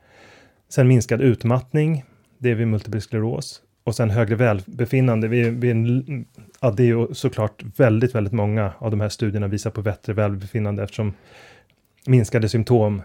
Sen 0.69 0.89
minskad 0.89 1.21
utmattning, 1.21 2.05
det 2.39 2.51
är 2.51 2.55
vid 2.55 2.69
multipel 2.69 3.01
skleros. 3.01 3.61
Och 3.85 3.95
sen 3.95 4.11
högre 4.11 4.35
välbefinnande. 4.35 5.29
Vi, 5.29 5.51
vi, 5.51 6.25
ja, 6.61 6.71
det 6.71 6.91
är 6.91 7.15
såklart 7.15 7.65
väldigt, 7.77 8.15
väldigt 8.15 8.33
många 8.33 8.73
av 8.79 8.91
de 8.91 9.01
här 9.01 9.09
studierna 9.09 9.49
visar 9.49 9.71
på 9.71 9.83
bättre 9.83 10.13
välbefinnande 10.13 10.83
eftersom 10.83 11.15
minskade 12.07 12.49
symptom 12.49 13.03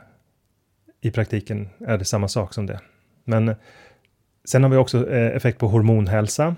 i 1.01 1.11
praktiken 1.11 1.69
är 1.79 1.97
det 1.97 2.05
samma 2.05 2.27
sak 2.27 2.53
som 2.53 2.65
det. 2.65 2.79
Men 3.23 3.49
eh, 3.49 3.55
sen 4.45 4.63
har 4.63 4.69
vi 4.69 4.77
också 4.77 5.09
eh, 5.09 5.35
effekt 5.35 5.59
på 5.59 5.67
hormonhälsa 5.67 6.55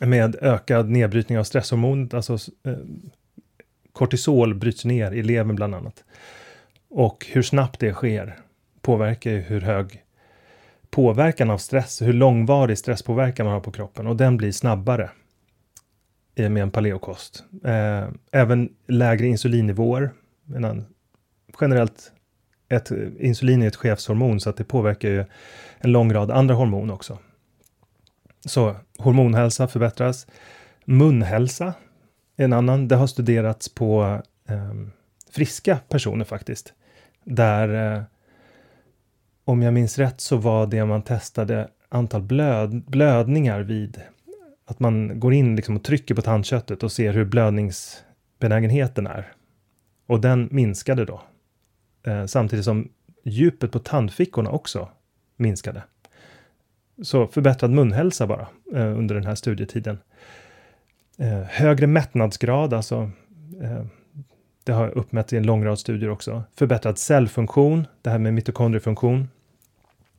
med 0.00 0.36
ökad 0.42 0.90
nedbrytning 0.90 1.38
av 1.38 1.44
stresshormonet, 1.44 2.14
alltså 2.14 2.34
eh, 2.64 2.78
kortisol 3.92 4.54
bryts 4.54 4.84
ner 4.84 5.12
i 5.12 5.22
levern 5.22 5.56
bland 5.56 5.74
annat. 5.74 6.04
Och 6.90 7.26
hur 7.32 7.42
snabbt 7.42 7.80
det 7.80 7.92
sker 7.92 8.38
påverkar 8.80 9.30
ju 9.30 9.40
hur 9.40 9.60
hög 9.60 10.02
påverkan 10.90 11.50
av 11.50 11.58
stress, 11.58 12.02
hur 12.02 12.12
långvarig 12.12 12.78
stresspåverkan 12.78 13.46
man 13.46 13.52
har 13.54 13.60
på 13.60 13.72
kroppen 13.72 14.06
och 14.06 14.16
den 14.16 14.36
blir 14.36 14.52
snabbare 14.52 15.10
med 16.36 16.56
en 16.56 16.70
paleokost. 16.70 17.44
Eh, 17.64 18.08
även 18.32 18.68
lägre 18.86 19.26
insulinnivåer. 19.26 20.10
Generellt, 21.60 22.12
ett, 22.68 22.90
insulin 23.18 23.62
är 23.62 23.66
ett 23.66 23.76
chefshormon 23.76 24.40
så 24.40 24.50
att 24.50 24.56
det 24.56 24.64
påverkar 24.64 25.08
ju 25.08 25.24
en 25.78 25.92
lång 25.92 26.12
rad 26.12 26.30
andra 26.30 26.54
hormon 26.54 26.90
också. 26.90 27.18
Så 28.46 28.76
hormonhälsa 28.98 29.68
förbättras. 29.68 30.26
Munhälsa 30.84 31.74
är 32.36 32.44
en 32.44 32.52
annan. 32.52 32.88
Det 32.88 32.96
har 32.96 33.06
studerats 33.06 33.74
på 33.74 34.20
eh, 34.48 34.72
friska 35.30 35.78
personer 35.88 36.24
faktiskt. 36.24 36.72
Där 37.24 37.96
eh, 37.96 38.02
om 39.44 39.62
jag 39.62 39.74
minns 39.74 39.98
rätt 39.98 40.20
så 40.20 40.36
var 40.36 40.66
det 40.66 40.84
man 40.84 41.02
testade 41.02 41.68
antal 41.88 42.22
blöd, 42.22 42.84
blödningar 42.86 43.60
vid 43.60 44.00
att 44.64 44.80
man 44.80 45.20
går 45.20 45.32
in 45.32 45.56
liksom 45.56 45.76
och 45.76 45.84
trycker 45.84 46.14
på 46.14 46.22
tandköttet 46.22 46.82
och 46.82 46.92
ser 46.92 47.12
hur 47.12 47.24
blödningsbenägenheten 47.24 49.06
är. 49.06 49.32
Och 50.06 50.20
den 50.20 50.48
minskade 50.50 51.04
då. 51.04 51.22
Eh, 52.06 52.26
samtidigt 52.26 52.64
som 52.64 52.88
djupet 53.24 53.72
på 53.72 53.78
tandfickorna 53.78 54.50
också 54.50 54.88
minskade. 55.36 55.82
Så 57.02 57.26
förbättrad 57.26 57.70
munhälsa 57.70 58.26
bara 58.26 58.46
eh, 58.74 58.98
under 58.98 59.14
den 59.14 59.26
här 59.26 59.34
studietiden. 59.34 59.98
Eh, 61.18 61.42
högre 61.42 61.86
mättnadsgrad, 61.86 62.74
alltså 62.74 63.10
eh, 63.62 63.84
det 64.64 64.72
har 64.72 64.98
uppmätts 64.98 65.32
i 65.32 65.36
en 65.36 65.46
lång 65.46 65.64
rad 65.64 65.78
studier 65.78 66.10
också. 66.10 66.42
Förbättrad 66.54 66.98
cellfunktion, 66.98 67.86
det 68.02 68.10
här 68.10 68.18
med 68.18 68.34
mitokondriefunktion. 68.34 69.28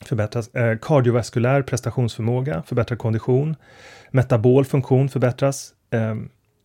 Förbättras 0.02 0.56
eh, 0.56 0.78
kardiovaskulär 0.78 1.62
prestationsförmåga, 1.62 2.64
förbättrad 2.68 3.00
kondition. 3.00 3.56
Metabol 4.12 4.66
funktion 4.66 5.10
förbättras. 5.10 5.74
Eh, 5.90 6.16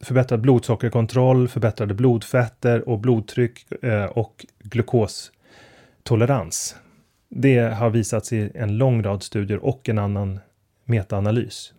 förbättrad 0.00 0.40
blodsockerkontroll, 0.40 1.48
förbättrade 1.48 1.94
blodfetter 1.94 2.88
och 2.88 2.98
blodtryck 2.98 3.72
eh, 3.82 4.04
och 4.04 4.46
glukostolerans. 4.58 6.76
Det 7.34 7.58
har 7.58 7.90
visats 7.90 8.32
i 8.32 8.50
en 8.54 8.78
lång 8.78 9.02
rad 9.02 9.22
studier 9.22 9.64
och 9.64 9.88
en 9.88 9.98
annan 9.98 10.40
metaanalys. 10.84 11.72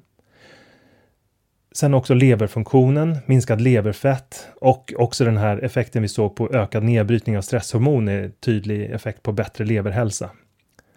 Sen 1.72 1.94
också 1.94 2.14
leverfunktionen, 2.14 3.18
minskad 3.26 3.62
leverfett 3.62 4.48
och 4.56 4.94
också 4.98 5.26
den 5.26 5.38
här 5.38 5.58
effekten 5.58 6.02
vi 6.02 6.08
såg 6.08 6.36
på 6.36 6.50
ökad 6.54 6.84
nedbrytning 6.84 7.38
av 7.38 7.42
stresshormon 7.42 8.08
är 8.08 8.30
tydlig 8.30 8.92
effekt 8.92 9.24
på 9.24 9.32
bättre 9.32 9.66
leverhälsa. 9.66 10.30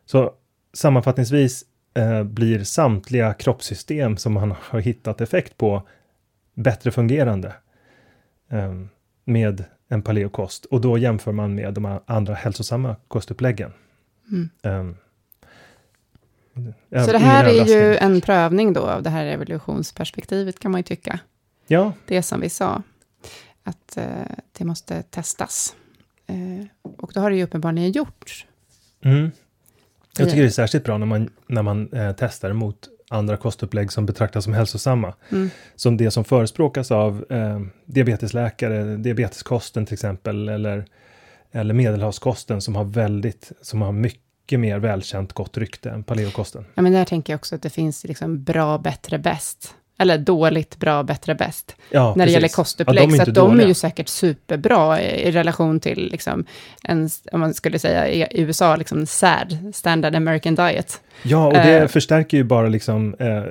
Så 0.04 0.32
sammanfattningsvis 0.72 1.64
eh, 1.94 2.24
blir 2.24 2.64
samtliga 2.64 3.34
kroppssystem 3.34 4.16
som 4.16 4.32
man 4.32 4.54
har 4.60 4.80
hittat 4.80 5.20
effekt 5.20 5.56
på 5.56 5.88
bättre 6.54 6.90
fungerande 6.90 7.52
eh, 8.50 8.74
med 9.24 9.64
en 9.88 10.02
paleokost 10.02 10.64
och 10.64 10.80
då 10.80 10.98
jämför 10.98 11.32
man 11.32 11.54
med 11.54 11.74
de 11.74 12.00
andra 12.06 12.34
hälsosamma 12.34 12.96
kostuppläggen. 13.08 13.72
Mm. 14.30 14.48
Um, 14.62 14.96
så 17.04 17.12
det 17.12 17.18
här 17.18 17.44
är 17.44 17.64
ju 17.64 17.96
en 17.96 18.20
prövning 18.20 18.72
då 18.72 18.80
av 18.80 19.02
det 19.02 19.10
här 19.10 19.26
evolutionsperspektivet 19.26 20.58
kan 20.58 20.70
man 20.70 20.78
ju 20.78 20.82
tycka. 20.82 21.20
Ja. 21.66 21.92
Det 22.06 22.22
som 22.22 22.40
vi 22.40 22.48
sa, 22.48 22.82
att 23.62 23.96
eh, 23.96 24.04
det 24.58 24.64
måste 24.64 25.02
testas. 25.02 25.76
Eh, 26.26 26.66
och 26.82 27.10
då 27.14 27.20
har 27.20 27.30
det 27.30 27.36
ju 27.36 27.42
uppenbarligen 27.42 27.92
gjorts. 27.92 28.46
Mm. 29.04 29.30
Jag 30.18 30.28
tycker 30.28 30.42
det 30.42 30.48
är 30.48 30.50
särskilt 30.50 30.84
bra 30.84 30.98
när 30.98 31.06
man, 31.06 31.30
när 31.46 31.62
man 31.62 31.92
eh, 31.92 32.14
testar 32.18 32.52
mot 32.52 32.88
andra 33.08 33.36
kostupplägg 33.36 33.92
som 33.92 34.06
betraktas 34.06 34.44
som 34.44 34.52
hälsosamma. 34.52 35.14
Mm. 35.32 35.50
Som 35.76 35.96
det 35.96 36.10
som 36.10 36.24
förespråkas 36.24 36.90
av 36.90 37.24
eh, 37.30 37.60
diabetesläkare, 37.84 38.96
diabeteskosten 38.96 39.86
till 39.86 39.94
exempel, 39.94 40.48
eller, 40.48 40.86
eller 41.56 41.74
medelhavskosten 41.74 42.60
som 42.60 42.76
har 42.76 42.84
väldigt, 42.84 43.52
som 43.62 43.82
har 43.82 43.92
mycket 43.92 44.60
mer 44.60 44.78
välkänt 44.78 45.32
gott 45.32 45.58
rykte 45.58 45.90
än 45.90 46.04
paleokosten. 46.04 46.64
Ja, 46.74 46.82
men 46.82 46.92
där 46.92 47.04
tänker 47.04 47.32
jag 47.32 47.38
också 47.38 47.54
att 47.54 47.62
det 47.62 47.70
finns 47.70 48.04
liksom 48.04 48.44
bra, 48.44 48.78
bättre, 48.78 49.18
bäst. 49.18 49.74
Eller 49.98 50.18
dåligt, 50.18 50.76
bra, 50.76 51.02
bättre, 51.02 51.34
bäst. 51.34 51.76
Ja, 51.90 52.08
när 52.08 52.14
precis. 52.14 52.26
det 52.26 52.32
gäller 52.32 52.48
kostupplägg. 52.48 53.04
Ja, 53.04 53.10
de 53.10 53.16
så 53.16 53.22
att 53.22 53.34
de 53.34 53.60
är 53.60 53.66
ju 53.66 53.74
säkert 53.74 54.08
superbra 54.08 55.02
i, 55.02 55.28
i 55.28 55.30
relation 55.30 55.80
till, 55.80 56.08
liksom, 56.10 56.44
en, 56.82 57.10
om 57.32 57.40
man 57.40 57.54
skulle 57.54 57.78
säga 57.78 58.08
i 58.08 58.40
USA, 58.40 58.76
liksom 58.76 59.06
SAD, 59.06 59.74
Standard 59.74 60.14
American 60.14 60.54
Diet. 60.54 61.00
Ja, 61.22 61.46
och 61.46 61.52
det 61.52 61.82
uh, 61.82 61.88
förstärker 61.88 62.36
ju 62.36 62.44
bara 62.44 62.68
liksom, 62.68 63.14
eh, 63.18 63.44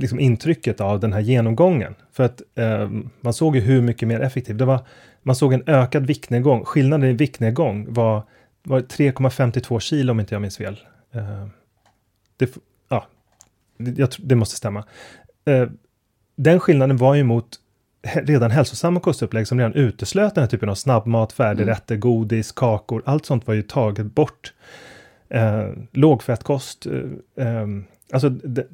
liksom 0.00 0.20
intrycket 0.20 0.80
av 0.80 1.00
den 1.00 1.12
här 1.12 1.20
genomgången. 1.20 1.94
För 2.12 2.24
att 2.24 2.42
eh, 2.54 2.90
man 3.20 3.34
såg 3.34 3.56
ju 3.56 3.62
hur 3.62 3.82
mycket 3.82 4.08
mer 4.08 4.20
effektiv 4.20 4.56
det 4.56 4.64
var. 4.64 4.86
Man 5.22 5.36
såg 5.36 5.52
en 5.52 5.62
ökad 5.66 6.06
viktnedgång. 6.06 6.64
Skillnaden 6.64 7.10
i 7.10 7.12
viktnedgång 7.12 7.92
var, 7.92 8.22
var 8.62 8.80
3,52 8.80 9.80
kilo 9.80 10.10
om 10.10 10.20
inte 10.20 10.34
jag 10.34 10.42
minns 10.42 10.56
fel. 10.56 10.80
Eh, 11.14 11.46
det, 12.36 12.50
ja, 12.88 13.06
det, 13.78 14.16
det 14.18 14.34
måste 14.34 14.56
stämma 14.56 14.84
eh, 15.44 15.68
den 16.36 16.60
skillnaden 16.60 16.96
var 16.96 17.14
ju 17.14 17.24
mot 17.24 17.60
redan 18.14 18.50
hälsosamma 18.50 19.00
kostupplägg 19.00 19.48
som 19.48 19.58
redan 19.58 19.74
uteslöt 19.74 20.34
den 20.34 20.42
här 20.42 20.48
typen 20.48 20.68
av 20.68 20.74
snabbmat, 20.74 21.32
färdigrätter, 21.32 21.94
mm. 21.94 22.00
godis, 22.00 22.52
kakor, 22.52 23.02
allt 23.06 23.26
sånt 23.26 23.46
var 23.46 23.54
ju 23.54 23.62
taget 23.62 24.06
bort. 24.06 24.52
Eh, 25.28 25.68
lågfettkost, 25.92 26.86
eh, 26.86 27.46
eh, 27.46 27.66
alltså 28.12 28.28
det, 28.28 28.66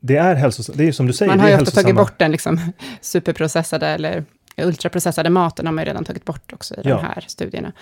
det, 0.00 0.16
är 0.16 0.34
hälsosamt, 0.34 0.78
det 0.78 0.88
är 0.88 0.92
som 0.92 1.06
du 1.06 1.12
säger. 1.12 1.32
Man 1.32 1.40
har 1.40 1.48
ju 1.48 1.54
ofta 1.54 1.70
tagit 1.70 1.96
bort 1.96 2.18
den 2.18 2.32
liksom 2.32 2.60
superprocessade 3.00 3.86
eller 3.86 4.24
ultraprocessade 4.56 5.30
maten 5.30 5.66
har 5.66 5.72
man 5.72 5.84
ju 5.84 5.88
redan 5.88 6.04
tagit 6.04 6.24
bort 6.24 6.52
också 6.52 6.74
i 6.74 6.80
ja. 6.84 6.96
de 6.96 7.04
här 7.04 7.24
studierna. 7.28 7.72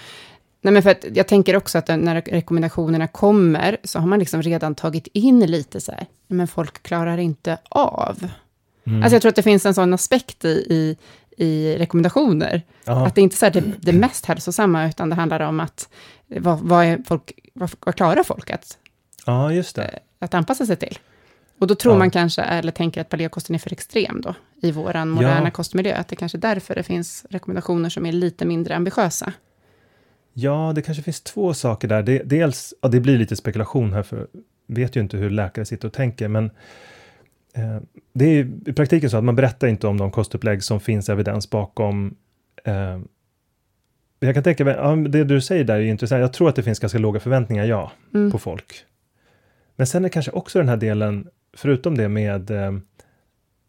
Nej, 0.63 0.73
men 0.75 0.83
för 0.83 0.91
att 0.91 1.05
jag 1.15 1.29
tänker 1.29 1.57
också 1.57 1.79
att 1.79 1.89
när 1.89 2.21
rekommendationerna 2.21 3.09
kommer, 3.09 3.77
så 3.85 3.99
har 3.99 4.07
man 4.07 4.19
liksom 4.19 4.43
redan 4.43 4.75
tagit 4.75 5.07
in 5.07 5.41
lite 5.41 5.81
så 5.81 5.93
här, 5.93 6.07
men 6.29 6.49
folk 6.49 6.83
klarar 6.83 7.19
inte 7.19 7.59
av. 7.69 8.29
Mm. 8.87 9.03
Alltså 9.03 9.15
jag 9.15 9.23
tror 9.23 9.29
att 9.29 9.37
det 9.37 9.43
finns 9.43 9.67
en 9.67 9.75
sån 9.75 9.95
aspekt 9.95 10.45
i, 10.45 10.49
i, 10.49 10.97
i 11.45 11.77
rekommendationer. 11.79 12.63
Aha. 12.87 13.07
Att 13.07 13.15
det 13.15 13.21
inte 13.21 13.47
är 13.47 13.51
det, 13.51 13.63
det 13.81 13.93
mest 13.93 14.27
hälsosamma, 14.27 14.89
utan 14.89 15.11
det 15.11 15.17
handlar 15.17 15.41
om 15.41 15.61
att 15.61 15.89
vad, 16.27 16.61
vad, 16.61 16.85
är 16.85 16.99
folk, 17.07 17.33
vad, 17.55 17.71
vad 17.81 17.95
klarar 17.95 18.23
folk 18.23 18.51
att, 18.51 18.79
ja, 19.27 19.53
just 19.53 19.77
det. 19.77 19.85
Eh, 19.85 19.99
att 20.19 20.35
anpassa 20.35 20.67
sig 20.67 20.77
till? 20.77 20.99
Och 21.61 21.67
då 21.67 21.75
tror 21.75 21.95
ja. 21.95 21.99
man 21.99 22.11
kanske, 22.11 22.43
eller 22.43 22.73
tänker 22.73 23.01
att 23.01 23.09
paleokosten 23.09 23.55
är 23.55 23.59
för 23.59 23.73
extrem 23.73 24.21
då, 24.21 24.35
i 24.63 24.73
vår 24.73 25.05
moderna 25.05 25.45
ja. 25.45 25.51
kostmiljö, 25.51 25.97
att 25.97 26.09
det 26.09 26.17
kanske 26.17 26.39
är 26.39 26.41
därför 26.41 26.75
det 26.75 26.83
finns 26.83 27.27
rekommendationer 27.31 27.89
som 27.89 28.07
är 28.07 28.13
lite 28.13 28.45
mindre 28.45 28.77
ambitiösa. 28.77 29.33
Ja, 30.33 30.73
det 30.75 30.83
kanske 30.83 31.03
finns 31.03 31.21
två 31.21 31.55
saker 31.55 31.89
där. 31.89 32.03
Det, 32.03 32.23
dels, 32.25 32.75
ja, 32.83 32.89
det 32.89 33.01
blir 33.01 33.19
lite 33.19 33.37
spekulation 33.37 33.93
här, 33.93 34.03
för 34.03 34.27
vet 34.67 34.97
ju 34.97 35.01
inte 35.01 35.17
hur 35.17 35.31
läkare 35.31 35.65
sitter 35.65 35.89
och 35.89 35.95
tänker, 35.95 36.29
men 36.29 36.45
eh, 37.55 37.79
det 38.13 38.25
är 38.25 38.51
i 38.67 38.73
praktiken 38.73 39.11
så 39.11 39.17
att 39.17 39.25
man 39.25 39.37
berättar 39.37 39.69
inte 39.69 39.87
om 39.87 39.99
de 39.99 40.11
kostupplägg 40.11 40.63
som 40.63 40.81
finns 40.81 41.09
evidens 41.09 41.51
bakom. 41.51 42.17
Eh, 42.65 43.01
jag 44.21 44.35
kan 44.35 44.43
tänka 44.43 44.65
mig, 44.65 44.75
ja, 44.75 44.97
det 44.97 45.25
du 45.25 45.41
säger 45.41 45.65
där 45.65 45.75
är 45.75 45.81
intressant. 45.81 46.21
Jag 46.21 46.33
tror 46.33 46.49
att 46.49 46.57
det 46.57 46.63
finns 46.63 46.79
ganska 46.79 46.99
låga 46.99 47.21
förväntningar, 47.21 47.65
ja, 47.65 47.93
mm. 48.15 48.31
på 48.31 48.39
folk. 48.39 48.85
Men 49.77 49.87
sen 49.87 50.05
är 50.05 50.09
kanske 50.09 50.33
också 50.33 50.59
den 50.59 50.69
här 50.69 50.77
delen, 50.77 51.29
förutom 51.57 51.97
det 51.97 52.09
med 52.09 52.51
eh, 52.51 52.73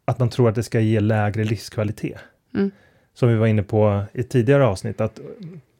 att 0.05 0.19
man 0.19 0.29
tror 0.29 0.49
att 0.49 0.55
det 0.55 0.63
ska 0.63 0.79
ge 0.79 0.99
lägre 0.99 1.43
livskvalitet. 1.43 2.17
Mm. 2.53 2.71
Som 3.13 3.29
vi 3.29 3.35
var 3.35 3.47
inne 3.47 3.63
på 3.63 4.03
i 4.13 4.23
tidigare 4.23 4.65
avsnitt, 4.65 5.01
att, 5.01 5.19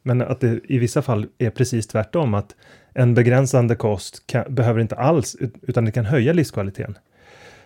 men 0.02 0.22
att 0.22 0.40
det 0.40 0.60
i 0.64 0.78
vissa 0.78 1.02
fall 1.02 1.26
är 1.38 1.50
precis 1.50 1.86
tvärtom, 1.86 2.34
att 2.34 2.56
en 2.94 3.14
begränsande 3.14 3.74
kost 3.74 4.26
kan, 4.26 4.54
behöver 4.54 4.80
inte 4.80 4.96
alls, 4.96 5.36
utan 5.62 5.84
det 5.84 5.92
kan 5.92 6.04
höja 6.04 6.32
livskvaliteten 6.32 6.98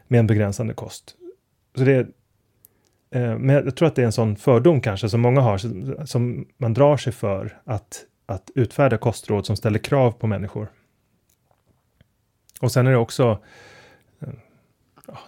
med 0.08 0.20
en 0.20 0.26
begränsande 0.26 0.74
kost. 0.74 1.16
Så 1.76 1.84
det, 1.84 1.98
eh, 3.10 3.38
men 3.38 3.48
jag 3.48 3.76
tror 3.76 3.88
att 3.88 3.94
det 3.94 4.02
är 4.02 4.06
en 4.06 4.12
sån 4.12 4.36
fördom 4.36 4.80
kanske 4.80 5.08
som 5.08 5.20
många 5.20 5.40
har, 5.40 5.58
som 6.06 6.46
man 6.56 6.74
drar 6.74 6.96
sig 6.96 7.12
för 7.12 7.60
att, 7.64 8.04
att 8.26 8.50
utfärda 8.54 8.98
kostråd 8.98 9.46
som 9.46 9.56
ställer 9.56 9.78
krav 9.78 10.12
på 10.12 10.26
människor. 10.26 10.68
Och 12.60 12.72
sen 12.72 12.86
är 12.86 12.90
det 12.90 12.96
också, 12.96 13.38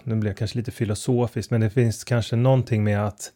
nu 0.04 0.14
blir 0.14 0.30
jag 0.30 0.36
kanske 0.36 0.58
lite 0.58 0.70
filosofiskt, 0.70 1.50
men 1.50 1.60
det 1.60 1.70
finns 1.70 2.04
kanske 2.04 2.36
någonting 2.36 2.84
med 2.84 3.06
att 3.06 3.32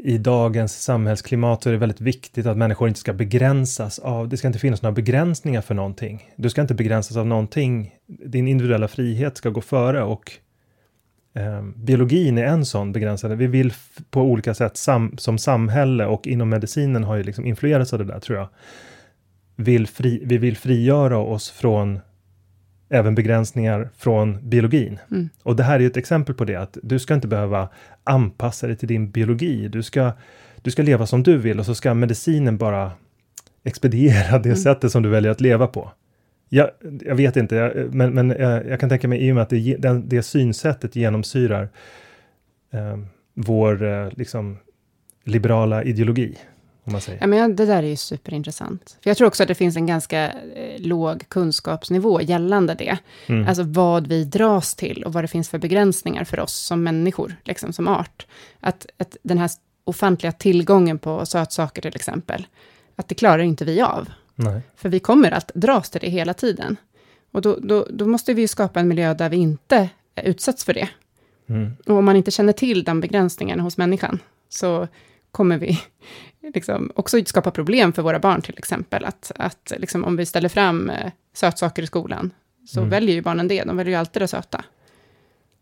i 0.00 0.18
dagens 0.18 0.82
samhällsklimat 0.82 1.62
så 1.62 1.68
är 1.68 1.72
det 1.72 1.78
väldigt 1.78 2.00
viktigt 2.00 2.46
att 2.46 2.56
människor 2.56 2.88
inte 2.88 3.00
ska 3.00 3.12
begränsas 3.12 3.98
av, 3.98 4.28
det 4.28 4.36
ska 4.36 4.46
inte 4.46 4.58
finnas 4.58 4.82
några 4.82 4.94
begränsningar 4.94 5.60
för 5.60 5.74
någonting. 5.74 6.30
Du 6.36 6.50
ska 6.50 6.60
inte 6.60 6.74
begränsas 6.74 7.16
av 7.16 7.26
någonting. 7.26 7.94
Din 8.06 8.48
individuella 8.48 8.88
frihet 8.88 9.36
ska 9.36 9.50
gå 9.50 9.60
före 9.60 10.02
och 10.02 10.32
eh, 11.34 11.62
biologin 11.62 12.38
är 12.38 12.44
en 12.44 12.64
sån 12.64 12.92
begränsande. 12.92 13.36
Vi 13.36 13.46
vill 13.46 13.72
på 14.10 14.22
olika 14.22 14.54
sätt 14.54 14.76
sam, 14.76 15.18
som 15.18 15.38
samhälle 15.38 16.06
och 16.06 16.26
inom 16.26 16.48
medicinen 16.48 17.04
har 17.04 17.16
ju 17.16 17.22
liksom 17.22 17.46
influerats 17.46 17.92
av 17.92 17.98
det 17.98 18.04
där 18.04 18.20
tror 18.20 18.38
jag. 18.38 18.48
Vill 19.56 19.86
fri, 19.86 20.22
vi 20.24 20.38
vill 20.38 20.56
frigöra 20.56 21.18
oss 21.18 21.50
från 21.50 22.00
även 22.88 23.14
begränsningar 23.14 23.88
från 23.96 24.48
biologin. 24.48 24.98
Mm. 25.10 25.28
Och 25.42 25.56
det 25.56 25.62
här 25.62 25.80
är 25.80 25.86
ett 25.86 25.96
exempel 25.96 26.34
på 26.34 26.44
det, 26.44 26.56
att 26.56 26.78
du 26.82 26.98
ska 26.98 27.14
inte 27.14 27.28
behöva 27.28 27.68
anpassa 28.04 28.66
dig 28.66 28.76
till 28.76 28.88
din 28.88 29.10
biologi. 29.10 29.68
Du 29.68 29.82
ska, 29.82 30.12
du 30.62 30.70
ska 30.70 30.82
leva 30.82 31.06
som 31.06 31.22
du 31.22 31.38
vill 31.38 31.58
och 31.58 31.66
så 31.66 31.74
ska 31.74 31.94
medicinen 31.94 32.58
bara 32.58 32.92
expediera 33.64 34.38
det 34.38 34.48
mm. 34.48 34.56
sättet 34.56 34.92
som 34.92 35.02
du 35.02 35.08
väljer 35.08 35.30
att 35.30 35.40
leva 35.40 35.66
på. 35.66 35.92
Jag, 36.48 36.70
jag 37.00 37.14
vet 37.14 37.36
inte, 37.36 37.86
men, 37.90 38.14
men 38.14 38.30
jag, 38.30 38.66
jag, 38.66 38.80
kan 38.80 38.88
tänka 38.88 39.08
mig 39.08 39.26
i 39.26 39.30
och 39.30 39.34
med 39.34 39.42
att 39.42 39.50
det, 39.50 39.76
den, 39.78 40.08
det 40.08 40.22
synsättet 40.22 40.96
genomsyrar 40.96 41.68
eh, 42.72 42.98
vår 43.34 43.82
eh, 43.82 44.08
liksom, 44.16 44.58
liberala 45.24 45.82
ideologi. 45.82 46.38
Om 46.88 46.92
man 46.92 47.00
säger. 47.00 47.20
Ja, 47.20 47.26
men 47.26 47.56
det 47.56 47.66
där 47.66 47.82
är 47.82 47.86
ju 47.86 47.96
superintressant. 47.96 48.96
För 49.02 49.10
jag 49.10 49.16
tror 49.16 49.28
också 49.28 49.42
att 49.42 49.48
det 49.48 49.54
finns 49.54 49.76
en 49.76 49.86
ganska 49.86 50.32
eh, 50.32 50.80
låg 50.80 51.28
kunskapsnivå 51.28 52.20
gällande 52.20 52.74
det. 52.74 52.98
Mm. 53.26 53.48
Alltså 53.48 53.62
vad 53.62 54.06
vi 54.06 54.24
dras 54.24 54.74
till 54.74 55.04
och 55.04 55.12
vad 55.12 55.24
det 55.24 55.28
finns 55.28 55.48
för 55.48 55.58
begränsningar 55.58 56.24
för 56.24 56.40
oss 56.40 56.54
som 56.54 56.82
människor, 56.82 57.36
liksom 57.44 57.72
som 57.72 57.88
art. 57.88 58.26
Att, 58.60 58.86
att 58.96 59.16
den 59.22 59.38
här 59.38 59.50
ofantliga 59.84 60.32
tillgången 60.32 60.98
på 60.98 61.26
sötsaker 61.26 61.82
till 61.82 61.96
exempel, 61.96 62.46
att 62.96 63.08
det 63.08 63.14
klarar 63.14 63.42
inte 63.42 63.64
vi 63.64 63.80
av. 63.80 64.08
Nej. 64.34 64.60
För 64.76 64.88
vi 64.88 65.00
kommer 65.00 65.30
att 65.30 65.50
dras 65.54 65.90
till 65.90 66.00
det 66.00 66.10
hela 66.10 66.34
tiden. 66.34 66.76
Och 67.32 67.42
då, 67.42 67.58
då, 67.62 67.86
då 67.90 68.06
måste 68.06 68.34
vi 68.34 68.48
skapa 68.48 68.80
en 68.80 68.88
miljö 68.88 69.14
där 69.14 69.28
vi 69.28 69.36
inte 69.36 69.88
utsätts 70.14 70.64
för 70.64 70.74
det. 70.74 70.88
Mm. 71.48 71.76
Och 71.86 71.96
om 71.96 72.04
man 72.04 72.16
inte 72.16 72.30
känner 72.30 72.52
till 72.52 72.84
den 72.84 73.00
begränsningen 73.00 73.60
hos 73.60 73.76
människan, 73.76 74.18
så 74.48 74.88
kommer 75.38 75.58
vi 75.58 75.80
liksom 76.54 76.92
också 76.94 77.24
skapa 77.24 77.50
problem 77.50 77.92
för 77.92 78.02
våra 78.02 78.18
barn, 78.18 78.42
till 78.42 78.58
exempel. 78.58 79.04
Att, 79.04 79.32
att 79.36 79.72
liksom, 79.76 80.04
om 80.04 80.16
vi 80.16 80.26
ställer 80.26 80.48
fram 80.48 80.90
eh, 80.90 81.12
sötsaker 81.34 81.82
i 81.82 81.86
skolan, 81.86 82.30
så 82.66 82.80
mm. 82.80 82.90
väljer 82.90 83.14
ju 83.14 83.22
barnen 83.22 83.48
det. 83.48 83.64
De 83.64 83.76
väljer 83.76 83.92
ju 83.92 83.98
alltid 83.98 84.22
det 84.22 84.28
söta. 84.28 84.64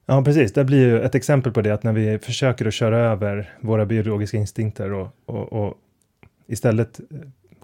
Ja, 0.07 0.23
precis. 0.25 0.53
Det 0.53 0.65
blir 0.65 0.79
ju 0.79 1.01
ett 1.01 1.15
exempel 1.15 1.53
på 1.53 1.62
det, 1.62 1.71
att 1.71 1.83
när 1.83 1.93
vi 1.93 2.19
försöker 2.19 2.67
att 2.67 2.75
köra 2.75 2.99
över 2.99 3.51
våra 3.61 3.87
biologiska 3.87 4.37
instinkter 4.37 4.93
och, 4.93 5.09
och, 5.27 5.53
och 5.53 5.75
istället 6.47 7.01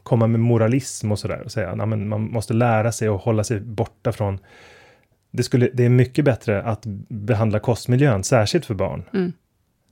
komma 0.02 0.26
med 0.26 0.40
moralism 0.40 1.12
och 1.12 1.18
sådär 1.18 1.42
och 1.44 1.52
säga 1.52 1.70
att 1.70 1.88
man 1.88 2.32
måste 2.32 2.54
lära 2.54 2.92
sig 2.92 3.08
och 3.08 3.20
hålla 3.20 3.44
sig 3.44 3.60
borta 3.60 4.12
från 4.12 4.38
det, 5.30 5.42
skulle, 5.42 5.68
det 5.72 5.84
är 5.84 5.88
mycket 5.88 6.24
bättre 6.24 6.62
att 6.62 6.82
behandla 7.08 7.58
kostmiljön, 7.58 8.24
särskilt 8.24 8.66
för 8.66 8.74
barn, 8.74 9.04
mm. 9.12 9.32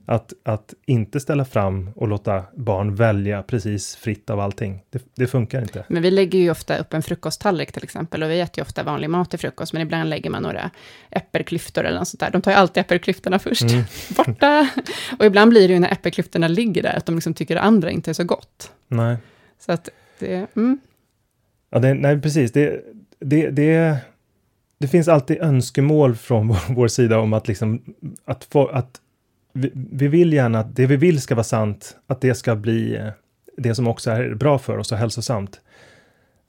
Att, 0.05 0.33
att 0.43 0.73
inte 0.85 1.19
ställa 1.19 1.45
fram 1.45 1.89
och 1.95 2.07
låta 2.07 2.43
barn 2.55 2.95
välja 2.95 3.43
precis 3.43 3.95
fritt 3.95 4.29
av 4.29 4.39
allting, 4.39 4.83
det, 4.89 5.03
det, 5.15 5.27
funkar 5.27 5.61
inte. 5.61 5.85
Men 5.87 6.03
vi 6.03 6.11
lägger 6.11 6.39
ju 6.39 6.51
ofta 6.51 6.77
upp 6.77 6.93
en 6.93 7.03
frukosttallrik 7.03 7.71
till 7.71 7.83
exempel, 7.83 8.23
och 8.23 8.29
vi 8.29 8.39
äter 8.39 8.59
ju 8.59 8.61
ofta 8.61 8.83
vanlig 8.83 9.09
mat 9.09 9.29
till 9.29 9.39
frukost, 9.39 9.73
men 9.73 9.81
ibland 9.81 10.09
lägger 10.09 10.29
man 10.29 10.43
några 10.43 10.71
äppelklyftor 11.09 11.85
eller 11.85 11.99
något 11.99 12.07
sånt 12.07 12.19
där. 12.19 12.31
De 12.31 12.41
tar 12.41 12.51
ju 12.51 12.57
alltid 12.57 12.81
äppelklyftorna 12.81 13.39
först, 13.39 13.61
mm. 13.61 13.83
borta. 14.17 14.69
Och 15.19 15.25
ibland 15.25 15.49
blir 15.49 15.67
det 15.67 15.73
ju 15.73 15.79
när 15.79 15.91
äppelklyftorna 15.91 16.47
ligger 16.47 16.83
där, 16.83 16.97
att 16.97 17.05
de 17.05 17.15
liksom 17.15 17.33
tycker 17.33 17.55
det 17.55 17.61
andra 17.61 17.91
inte 17.91 18.11
är 18.11 18.13
så 18.13 18.23
gott. 18.23 18.71
Nej. 18.87 19.17
Så 19.59 19.71
att 19.71 19.89
det, 20.19 20.47
mm. 20.55 20.79
Ja, 21.69 21.79
det, 21.79 21.93
nej 21.93 22.21
precis, 22.21 22.51
det, 22.51 22.81
det, 23.19 23.49
det, 23.49 23.97
det 24.77 24.87
finns 24.87 25.07
alltid 25.07 25.41
önskemål 25.41 26.15
från 26.15 26.47
vår, 26.47 26.73
vår 26.75 26.87
sida 26.87 27.19
om 27.19 27.33
att 27.33 27.47
liksom, 27.47 27.81
att, 28.25 28.43
få, 28.43 28.67
att 28.67 29.00
vi, 29.53 29.71
vi, 29.73 30.07
vill 30.07 30.33
gärna 30.33 30.59
att 30.59 30.75
det 30.75 30.85
vi 30.85 30.95
vill 30.95 31.21
ska 31.21 31.35
vara 31.35 31.43
sant, 31.43 31.97
att 32.07 32.21
det 32.21 32.35
ska 32.35 32.55
bli 32.55 32.95
eh, 32.95 33.07
det 33.57 33.75
som 33.75 33.87
också 33.87 34.11
är 34.11 34.35
bra 34.35 34.59
för 34.59 34.77
oss 34.77 34.91
och 34.91 34.97
hälsosamt. 34.97 35.61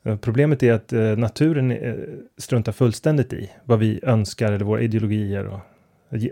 Eh, 0.04 0.16
problemet 0.16 0.62
är 0.62 0.72
att 0.72 0.92
eh, 0.92 1.16
naturen 1.16 1.96
struntar 2.38 2.72
fullständigt 2.72 3.32
i 3.32 3.50
vad 3.64 3.78
vi 3.78 4.00
önskar 4.02 4.52
eller 4.52 4.64
våra 4.64 4.80
ideologier 4.80 5.46
och, 5.46 5.60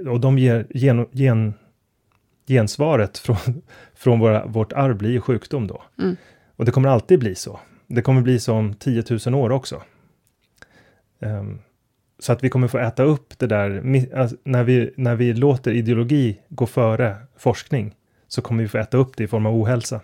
och 0.09 0.20
de 0.20 0.38
ger 0.38 0.66
gen, 0.70 1.06
gen, 1.12 1.54
gensvaret 2.46 3.18
från, 3.24 3.62
från 3.94 4.20
våra, 4.20 4.46
vårt 4.46 4.72
arv 4.72 4.96
blir 4.96 5.20
sjukdom 5.20 5.66
då. 5.66 5.83
Mm. 5.98 6.16
Och 6.56 6.64
det 6.64 6.72
kommer 6.72 6.88
alltid 6.88 7.18
bli 7.18 7.35
så. 7.35 7.61
Det 7.87 8.02
kommer 8.02 8.22
bli 8.22 8.40
så 8.40 8.54
om 8.54 8.74
10 8.74 9.04
000 9.26 9.35
år 9.35 9.50
också. 9.52 9.83
Um, 11.18 11.61
så 12.20 12.33
att 12.33 12.44
vi 12.44 12.48
kommer 12.48 12.68
få 12.68 12.78
äta 12.78 13.02
upp 13.02 13.38
det 13.38 13.46
där, 13.46 13.83
alltså, 14.16 14.37
när 14.44 14.64
vi, 14.64 14.92
när 14.96 15.14
vi 15.14 15.35
låter 15.35 15.70
ideologi 15.72 16.40
gå 16.48 16.66
före 16.66 17.16
forskning, 17.37 17.94
så 18.28 18.42
kommer 18.42 18.62
vi 18.62 18.68
få 18.68 18.78
äta 18.78 18.96
upp 18.96 19.16
det 19.16 19.24
i 19.24 19.28
form 19.28 19.46
av 19.46 19.54
ohälsa. 19.54 20.00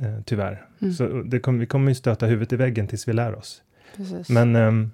Eh, 0.00 0.20
tyvärr. 0.24 0.66
Mm. 0.80 0.94
Så 0.94 1.22
det 1.22 1.40
kommer, 1.40 1.58
vi 1.58 1.66
kommer 1.66 1.90
ju 1.90 1.94
stöta 1.94 2.26
huvudet 2.26 2.52
i 2.52 2.56
väggen 2.56 2.86
tills 2.86 3.08
vi 3.08 3.12
lär 3.12 3.34
oss. 3.34 3.62
Precis. 3.96 4.28
Men, 4.28 4.56
um, 4.56 4.90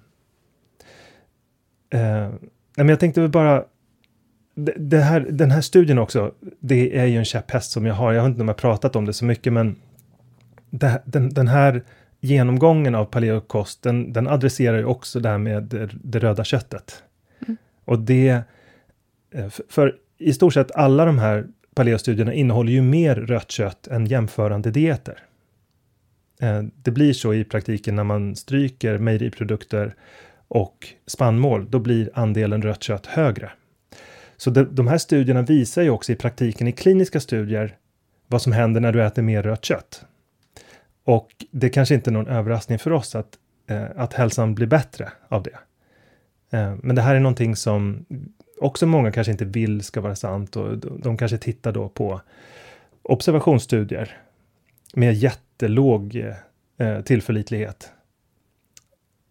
uh, 1.93 2.33
men 2.75 2.89
jag 2.89 2.99
tänkte 2.99 3.21
väl 3.21 3.29
bara, 3.29 3.65
det, 4.77 4.99
här, 4.99 5.19
den 5.19 5.51
här 5.51 5.61
studien 5.61 5.99
också, 5.99 6.33
det 6.59 6.97
är 6.97 7.05
ju 7.05 7.17
en 7.17 7.25
käpphäst 7.25 7.71
som 7.71 7.85
jag 7.85 7.93
har, 7.93 8.13
jag 8.13 8.21
har 8.21 8.29
inte 8.29 8.53
pratat 8.53 8.95
om 8.95 9.05
det 9.05 9.13
så 9.13 9.25
mycket, 9.25 9.53
men 9.53 9.75
det, 10.69 11.01
den, 11.05 11.29
den 11.29 11.47
här 11.47 11.83
genomgången 12.19 12.95
av 12.95 13.05
paleokost, 13.05 13.81
den, 13.81 14.13
den 14.13 14.27
adresserar 14.27 14.77
ju 14.77 14.85
också 14.85 15.19
det 15.19 15.29
här 15.29 15.37
med 15.37 15.63
det, 15.63 15.89
det 16.03 16.19
röda 16.19 16.43
köttet. 16.43 17.03
Mm. 17.47 17.57
Och 17.85 17.99
det, 17.99 18.41
eh, 19.33 19.49
för, 19.69 19.95
i 20.17 20.33
stort 20.33 20.53
sett 20.53 20.71
alla 20.71 21.05
de 21.05 21.19
här 21.19 21.47
paleostudierna 21.75 22.33
innehåller 22.33 22.71
ju 22.71 22.81
mer 22.81 23.15
rött 23.15 23.51
kött 23.51 23.87
än 23.87 24.05
jämförande 24.05 24.71
dieter. 24.71 25.19
Eh, 26.41 26.63
det 26.75 26.91
blir 26.91 27.13
så 27.13 27.33
i 27.33 27.43
praktiken 27.43 27.95
när 27.95 28.03
man 28.03 28.35
stryker 28.35 28.97
mejeriprodukter 28.97 29.95
och 30.47 30.87
spannmål, 31.07 31.67
då 31.69 31.79
blir 31.79 32.09
andelen 32.13 32.61
rött 32.61 32.83
kött 32.83 33.05
högre. 33.05 33.51
Så 34.37 34.49
de, 34.49 34.75
de 34.75 34.87
här 34.87 34.97
studierna 34.97 35.41
visar 35.41 35.81
ju 35.81 35.89
också 35.89 36.11
i 36.11 36.15
praktiken 36.15 36.67
i 36.67 36.71
kliniska 36.71 37.19
studier 37.19 37.75
vad 38.27 38.41
som 38.41 38.51
händer 38.51 38.81
när 38.81 38.91
du 38.91 39.03
äter 39.03 39.21
mer 39.21 39.43
rött 39.43 39.65
kött. 39.65 40.05
Och 41.07 41.45
det 41.51 41.69
kanske 41.69 41.95
inte 41.95 42.09
är 42.09 42.11
någon 42.11 42.27
överraskning 42.27 42.79
för 42.79 42.91
oss 42.91 43.15
att, 43.15 43.37
eh, 43.67 43.85
att 43.95 44.13
hälsan 44.13 44.55
blir 44.55 44.67
bättre 44.67 45.11
av 45.27 45.43
det. 45.43 45.57
Eh, 46.57 46.75
men 46.83 46.95
det 46.95 47.01
här 47.01 47.15
är 47.15 47.19
någonting 47.19 47.55
som 47.55 48.05
också 48.59 48.85
många 48.85 49.11
kanske 49.11 49.31
inte 49.31 49.45
vill 49.45 49.83
ska 49.83 50.01
vara 50.01 50.15
sant 50.15 50.55
och 50.55 50.77
de, 50.77 51.01
de 51.01 51.17
kanske 51.17 51.37
tittar 51.37 51.71
då 51.71 51.89
på 51.89 52.21
observationsstudier 53.01 54.17
med 54.93 55.13
jättelåg 55.13 56.15
eh, 56.77 57.01
tillförlitlighet. 57.01 57.91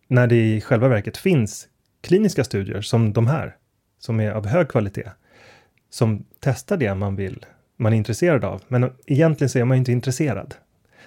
När 0.08 0.26
det 0.26 0.54
i 0.54 0.60
själva 0.60 0.88
verket 0.88 1.16
finns 1.16 1.68
kliniska 2.00 2.44
studier 2.44 2.80
som 2.80 3.12
de 3.12 3.26
här, 3.26 3.56
som 3.98 4.20
är 4.20 4.30
av 4.30 4.46
hög 4.46 4.68
kvalitet, 4.68 5.10
som 5.90 6.24
testar 6.40 6.76
det 6.76 6.94
man 6.94 7.16
vill, 7.16 7.46
man 7.76 7.92
är 7.92 7.96
intresserad 7.96 8.44
av. 8.44 8.62
Men 8.68 8.92
egentligen 9.06 9.48
så 9.48 9.58
är 9.58 9.64
man 9.64 9.76
inte 9.76 9.92
intresserad. 9.92 10.54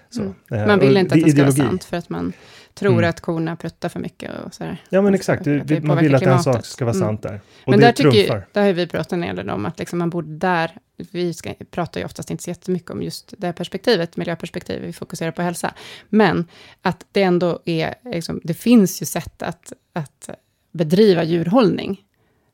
Så, 0.10 0.22
mm. 0.22 0.68
Man 0.68 0.80
vill 0.80 0.98
inte 0.98 1.16
att 1.16 1.22
det 1.22 1.22
ska 1.22 1.30
ideologi. 1.30 1.62
vara 1.62 1.70
sant, 1.70 1.84
för 1.84 1.98
att 1.98 2.10
man 2.10 2.34
tror 2.74 2.94
mm. 2.94 3.10
att 3.10 3.22
korna 3.22 3.56
pruttar 3.56 3.90
för 3.90 4.00
mycket 4.00 4.32
och 4.46 4.54
sådär. 4.54 4.84
Ja, 4.90 5.02
men 5.02 5.16
exakt. 5.16 5.44
Du, 5.44 5.60
det 5.60 5.84
man 5.84 5.98
vill 5.98 6.16
att 6.16 6.22
en 6.22 6.44
sak 6.44 6.66
ska 6.66 6.86
vara 6.86 6.96
mm. 6.96 7.08
sant 7.08 7.22
där. 7.22 7.42
Och 7.66 7.70
men 7.70 7.80
där, 7.80 7.92
tycker, 7.92 8.46
där 8.52 8.66
har 8.66 8.74
vi 8.74 8.88
pratat 8.88 9.14
en 9.14 9.22
del 9.22 9.50
om 9.50 9.66
att 9.66 9.80
liksom 9.80 10.00
man 10.00 10.10
borde 10.10 10.28
där, 10.28 10.72
vi 11.12 11.34
ska, 11.34 11.54
pratar 11.72 12.00
ju 12.00 12.06
oftast 12.06 12.32
inte 12.32 12.44
så 12.44 12.50
jättemycket 12.50 12.92
om 12.92 13.04
just 13.04 13.34
det 13.38 13.54
perspektivet, 13.54 14.18
miljöperspektivet, 14.18 14.84
vi 14.84 14.94
fokuserar 14.94 15.32
på 15.32 15.42
hälsa. 15.42 15.74
Men 16.10 16.46
att 16.82 17.06
det 17.12 17.24
ändå 17.24 17.60
är, 17.66 17.96
liksom, 18.06 18.42
det 18.44 18.54
finns 18.54 19.02
ju 19.02 19.06
sätt 19.06 19.42
att, 19.42 19.74
att 19.94 20.30
bedriva 20.72 21.24
djurhållning 21.24 22.04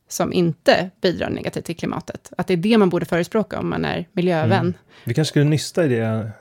som 0.07 0.33
inte 0.33 0.89
bidrar 1.01 1.29
negativt 1.29 1.65
till 1.65 1.75
klimatet. 1.75 2.33
Att 2.37 2.47
det 2.47 2.53
är 2.53 2.57
det 2.57 2.77
man 2.77 2.89
borde 2.89 3.05
förespråka 3.05 3.59
om 3.59 3.69
man 3.69 3.85
är 3.85 4.07
miljövän. 4.11 4.59
Mm. 4.59 4.73
Vi 5.03 5.13
kanske 5.13 5.29
skulle 5.29 5.45
nysta 5.45 5.85
i 5.85 5.87
det 5.87 6.31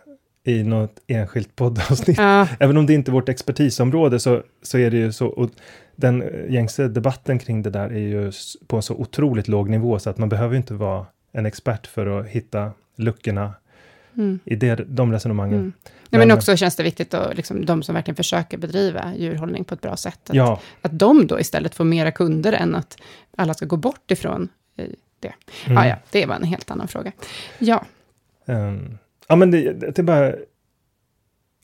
i 0.45 0.63
något 0.63 1.01
enskilt 1.07 1.57
poddavsnitt. 1.57 2.19
Ja. 2.19 2.49
Även 2.61 2.77
om 2.77 2.87
det 2.87 2.95
inte 2.95 3.11
är 3.11 3.13
vårt 3.13 3.29
expertisområde 3.29 4.21
så, 4.21 4.43
så 4.63 4.79
är 4.79 4.91
det 4.91 4.97
ju 4.97 5.13
så, 5.13 5.27
och 5.27 5.51
den 5.97 6.25
gängse 6.49 6.89
debatten 6.89 7.39
kring 7.39 7.63
det 7.63 7.71
där 7.71 7.91
är 7.91 7.99
ju 7.99 8.33
på 8.67 8.77
en 8.77 8.83
så 8.83 8.95
otroligt 8.95 9.49
låg 9.49 9.69
nivå 9.69 9.99
så 9.99 10.11
att 10.11 10.19
man 10.19 10.29
behöver 10.29 10.57
inte 10.57 10.75
vara 10.75 11.07
en 11.33 11.47
expert 11.47 11.87
för 11.87 12.21
att 12.21 12.27
hitta 12.27 12.73
luckorna 12.97 13.55
mm. 14.15 14.39
i 14.45 14.57
det, 14.57 14.75
de 14.75 15.13
resonemangen. 15.13 15.59
Mm. 15.59 15.73
Men, 16.11 16.19
men 16.19 16.31
också 16.31 16.57
känns 16.57 16.77
det 16.77 16.83
viktigt 16.83 17.15
att 17.15 17.37
liksom, 17.37 17.67
de 17.67 17.83
som 17.83 17.95
verkligen 17.95 18.17
försöker 18.17 18.59
bedriva 18.59 19.15
djurhållning 19.17 19.65
på 19.65 19.75
ett 19.75 19.81
bra 19.81 19.97
sätt, 19.97 20.31
att, 20.31 20.37
ja. 20.37 20.61
att 20.83 20.99
de 20.99 21.27
då 21.27 21.41
istället 21.41 21.75
får 21.75 21.85
mera 21.85 22.11
kunder 22.11 22.53
än 22.53 22.75
att 22.75 22.97
alla 23.37 23.55
ska 23.55 23.67
gå 23.67 23.77
bort 23.77 24.11
ifrån 24.11 24.49
det. 25.21 25.33
Mm. 25.67 25.79
Ah, 25.79 25.87
ja, 25.87 25.97
det 26.11 26.27
var 26.27 26.35
en 26.35 26.45
helt 26.45 26.71
annan 26.71 26.89
fråga. 26.89 27.13
Ja. 27.59 27.85
Um, 28.45 28.99
Ja, 29.29 29.37
men 29.37 29.51
det, 29.51 29.73
det 29.73 29.99
är 29.99 30.03
bara... 30.03 30.35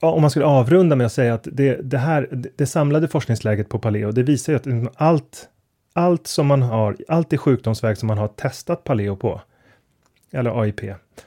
Ja, 0.00 0.10
om 0.10 0.20
man 0.20 0.30
skulle 0.30 0.46
avrunda 0.46 0.96
med 0.96 1.06
att 1.06 1.12
säga 1.12 1.34
att 1.34 1.48
det, 1.52 1.74
det 1.74 1.98
här, 1.98 2.42
det 2.56 2.66
samlade 2.66 3.08
forskningsläget 3.08 3.68
på 3.68 3.78
Paleo, 3.78 4.12
det 4.12 4.22
visar 4.22 4.52
ju 4.52 4.56
att 4.56 4.66
liksom 4.66 4.88
allt, 4.94 5.48
allt 5.92 6.26
som 6.26 6.46
man 6.46 6.62
har, 6.62 6.96
allt 7.08 7.32
i 7.32 7.38
sjukdomsväg 7.38 7.98
som 7.98 8.06
man 8.06 8.18
har 8.18 8.28
testat 8.28 8.84
Paleo 8.84 9.16
på, 9.16 9.40
eller 10.32 10.60
AIP, 10.60 10.80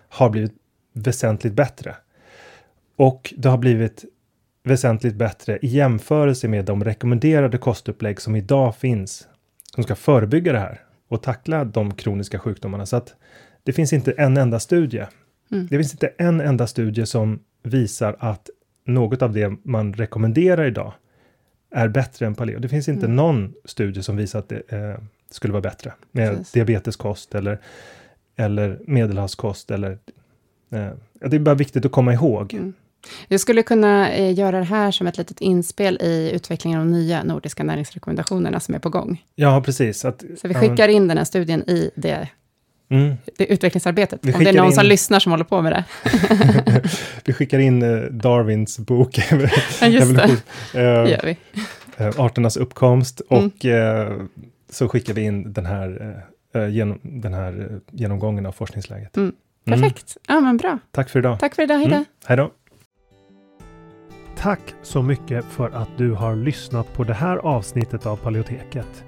har 0.09 0.29
blivit 0.29 0.53
väsentligt 0.93 1.53
bättre. 1.53 1.95
Och 2.95 3.33
det 3.37 3.49
har 3.49 3.57
blivit 3.57 4.05
väsentligt 4.63 5.15
bättre 5.15 5.59
i 5.61 5.67
jämförelse 5.67 6.47
med 6.47 6.65
de 6.65 6.83
rekommenderade 6.83 7.57
kostupplägg 7.57 8.21
som 8.21 8.35
idag 8.35 8.75
finns, 8.75 9.27
som 9.75 9.83
ska 9.83 9.95
förebygga 9.95 10.53
det 10.53 10.59
här 10.59 10.81
och 11.07 11.21
tackla 11.21 11.65
de 11.65 11.93
kroniska 11.93 12.39
sjukdomarna. 12.39 12.85
Så 12.85 12.95
att 12.95 13.15
det 13.63 13.73
finns 13.73 13.93
inte 13.93 14.11
en 14.11 14.37
enda 14.37 14.59
studie 14.59 15.05
Mm. 15.53 15.67
Det 15.69 15.77
finns 15.77 15.91
inte 15.91 16.11
en 16.17 16.41
enda 16.41 16.67
studie 16.67 17.05
som 17.05 17.39
visar 17.63 18.15
att 18.19 18.49
något 18.85 19.21
av 19.21 19.33
det 19.33 19.53
man 19.63 19.93
rekommenderar 19.93 20.65
idag 20.65 20.93
är 21.71 21.87
bättre 21.87 22.25
än 22.25 22.35
paleo. 22.35 22.59
Det 22.59 22.69
finns 22.69 22.89
inte 22.89 23.05
mm. 23.05 23.15
någon 23.15 23.53
studie 23.65 24.03
som 24.03 24.17
visar 24.17 24.39
att 24.39 24.49
det 24.49 24.71
eh, 24.71 24.95
skulle 25.31 25.53
vara 25.53 25.61
bättre 25.61 25.93
med 26.11 26.29
Precis. 26.29 26.51
diabeteskost 26.51 27.35
eller, 27.35 27.59
eller 28.35 28.79
medelhavskost 28.87 29.71
eller 29.71 29.91
eh, 30.71 30.89
det 31.19 31.35
är 31.35 31.39
bara 31.39 31.55
viktigt 31.55 31.85
att 31.85 31.91
komma 31.91 32.13
ihåg. 32.13 32.53
Mm. 32.53 32.73
Jag 33.27 33.39
skulle 33.39 33.63
kunna 33.63 34.11
eh, 34.11 34.33
göra 34.33 34.59
det 34.59 34.65
här 34.65 34.91
som 34.91 35.07
ett 35.07 35.17
litet 35.17 35.41
inspel 35.41 35.97
i 36.01 36.31
utvecklingen 36.35 36.79
av 36.79 36.85
de 36.85 36.91
nya 36.91 37.23
nordiska 37.23 37.63
näringsrekommendationerna 37.63 38.59
som 38.59 38.75
är 38.75 38.79
på 38.79 38.89
gång. 38.89 39.23
Ja, 39.35 39.61
precis. 39.65 40.05
Att, 40.05 40.23
så 40.37 40.47
vi 40.47 40.53
skickar 40.53 40.87
in 40.87 41.07
den 41.07 41.17
här 41.17 41.25
studien 41.25 41.69
i 41.69 41.91
det 41.95 42.29
Mm. 42.93 43.15
Det 43.37 43.45
utvecklingsarbetet, 43.45 44.25
om 44.25 44.43
det 44.43 44.49
är 44.49 44.53
någon 44.53 44.65
in... 44.65 44.71
som 44.71 44.85
lyssnar 44.85 45.19
som 45.19 45.31
håller 45.31 45.43
på 45.43 45.61
med 45.61 45.71
det. 45.71 45.83
vi 47.25 47.33
skickar 47.33 47.59
in 47.59 47.83
uh, 47.83 48.11
Darwins 48.11 48.79
bok, 48.79 49.17
ja, 49.81 49.87
just 49.87 50.15
det. 50.15 50.27
Uh, 50.75 51.09
gör 51.11 51.21
vi. 51.23 51.37
Uh, 52.03 52.19
arternas 52.19 52.57
uppkomst 52.57 53.21
mm. 53.29 53.45
och 53.45 53.65
uh, 53.65 54.25
så 54.69 54.89
skickar 54.89 55.13
vi 55.13 55.21
in 55.21 55.53
den 55.53 55.65
här, 55.65 56.21
genom, 56.69 56.99
den 57.03 57.33
här 57.33 57.79
genomgången 57.91 58.45
av 58.45 58.51
forskningsläget. 58.51 59.17
Mm. 59.17 59.31
mm. 59.67 59.79
Perfekt, 59.79 60.17
mm. 60.29 60.35
ja 60.35 60.45
men 60.45 60.57
bra. 60.57 60.79
Tack 60.91 61.09
för 61.09 61.19
idag. 61.19 61.39
Tack 61.39 61.55
för 61.55 61.63
idag, 61.63 61.77
hejdå. 61.77 61.95
Mm. 61.95 62.05
Hejdå. 62.25 62.51
Tack 64.37 64.61
så 64.81 65.01
mycket 65.01 65.45
för 65.45 65.69
att 65.69 65.89
du 65.97 66.11
har 66.11 66.35
lyssnat 66.35 66.93
på 66.93 67.03
det 67.03 67.13
här 67.13 67.37
avsnittet 67.37 68.05
av 68.05 68.17
Paleoteket. 68.17 69.03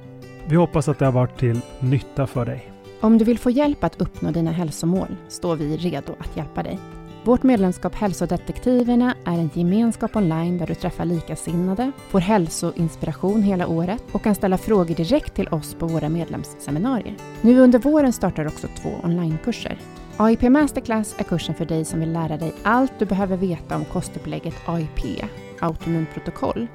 Vi 0.47 0.55
hoppas 0.55 0.87
att 0.87 0.99
det 0.99 1.05
har 1.05 1.11
varit 1.11 1.39
till 1.39 1.61
nytta 1.79 2.27
för 2.27 2.45
dig. 2.45 2.74
Om 3.05 3.17
du 3.17 3.25
vill 3.25 3.39
få 3.39 3.49
hjälp 3.49 3.83
att 3.83 4.01
uppnå 4.01 4.31
dina 4.31 4.51
hälsomål 4.51 5.15
står 5.27 5.55
vi 5.55 5.77
redo 5.77 6.15
att 6.19 6.37
hjälpa 6.37 6.63
dig. 6.63 6.79
Vårt 7.23 7.43
medlemskap 7.43 7.95
Hälsodetektiverna 7.95 9.15
är 9.25 9.31
en 9.31 9.49
gemenskap 9.53 10.15
online 10.15 10.57
där 10.57 10.67
du 10.67 10.75
träffar 10.75 11.05
likasinnade, 11.05 11.91
får 12.09 12.19
hälsoinspiration 12.19 13.43
hela 13.43 13.67
året 13.67 14.03
och 14.11 14.23
kan 14.23 14.35
ställa 14.35 14.57
frågor 14.57 14.95
direkt 14.95 15.35
till 15.35 15.47
oss 15.47 15.73
på 15.73 15.87
våra 15.87 16.09
medlemsseminarier. 16.09 17.15
Nu 17.41 17.59
under 17.59 17.79
våren 17.79 18.13
startar 18.13 18.47
också 18.47 18.67
två 18.81 18.89
onlinekurser. 19.03 19.79
AIP 20.17 20.41
Masterclass 20.41 21.15
är 21.17 21.23
kursen 21.23 21.55
för 21.55 21.65
dig 21.65 21.85
som 21.85 21.99
vill 21.99 22.13
lära 22.13 22.37
dig 22.37 22.53
allt 22.63 22.99
du 22.99 23.05
behöver 23.05 23.37
veta 23.37 23.75
om 23.75 23.85
kostupplägget 23.85 24.55
AIP, 24.65 25.23
autoimmunprotokoll, 25.59 26.67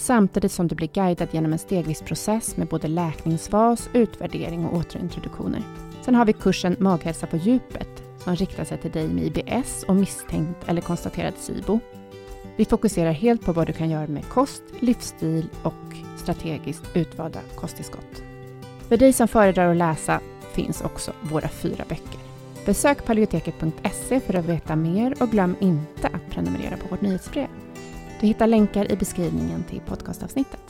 samtidigt 0.00 0.52
som 0.52 0.68
du 0.68 0.74
blir 0.74 0.88
guidad 0.88 1.28
genom 1.30 1.52
en 1.52 1.58
stegvis 1.58 2.02
process 2.02 2.56
med 2.56 2.68
både 2.68 2.88
läkningsfas, 2.88 3.90
utvärdering 3.92 4.66
och 4.66 4.76
återintroduktioner. 4.76 5.62
Sen 6.02 6.14
har 6.14 6.24
vi 6.24 6.32
kursen 6.32 6.76
Maghälsa 6.78 7.26
på 7.26 7.36
djupet 7.36 8.02
som 8.18 8.36
riktar 8.36 8.64
sig 8.64 8.78
till 8.78 8.90
dig 8.90 9.08
med 9.08 9.24
IBS 9.24 9.84
och 9.88 9.96
misstänkt 9.96 10.68
eller 10.68 10.80
konstaterad 10.80 11.34
SIBO. 11.36 11.80
Vi 12.56 12.64
fokuserar 12.64 13.12
helt 13.12 13.44
på 13.44 13.52
vad 13.52 13.66
du 13.66 13.72
kan 13.72 13.90
göra 13.90 14.06
med 14.06 14.28
kost, 14.28 14.62
livsstil 14.80 15.48
och 15.62 15.96
strategiskt 16.16 16.96
utvalda 16.96 17.40
kosttillskott. 17.54 18.22
För 18.88 18.96
dig 18.96 19.12
som 19.12 19.28
föredrar 19.28 19.70
att 19.70 19.76
läsa 19.76 20.20
finns 20.52 20.80
också 20.80 21.12
våra 21.22 21.48
fyra 21.48 21.84
böcker. 21.88 22.20
Besök 22.66 23.04
paleoteket.se 23.04 24.20
för 24.20 24.34
att 24.34 24.44
veta 24.44 24.76
mer 24.76 25.22
och 25.22 25.30
glöm 25.30 25.56
inte 25.60 26.06
att 26.06 26.30
prenumerera 26.30 26.76
på 26.76 26.88
vårt 26.88 27.00
nyhetsbrev. 27.00 27.48
Du 28.20 28.26
hittar 28.26 28.46
länkar 28.46 28.92
i 28.92 28.96
beskrivningen 28.96 29.64
till 29.64 29.80
podcastavsnittet. 29.80 30.60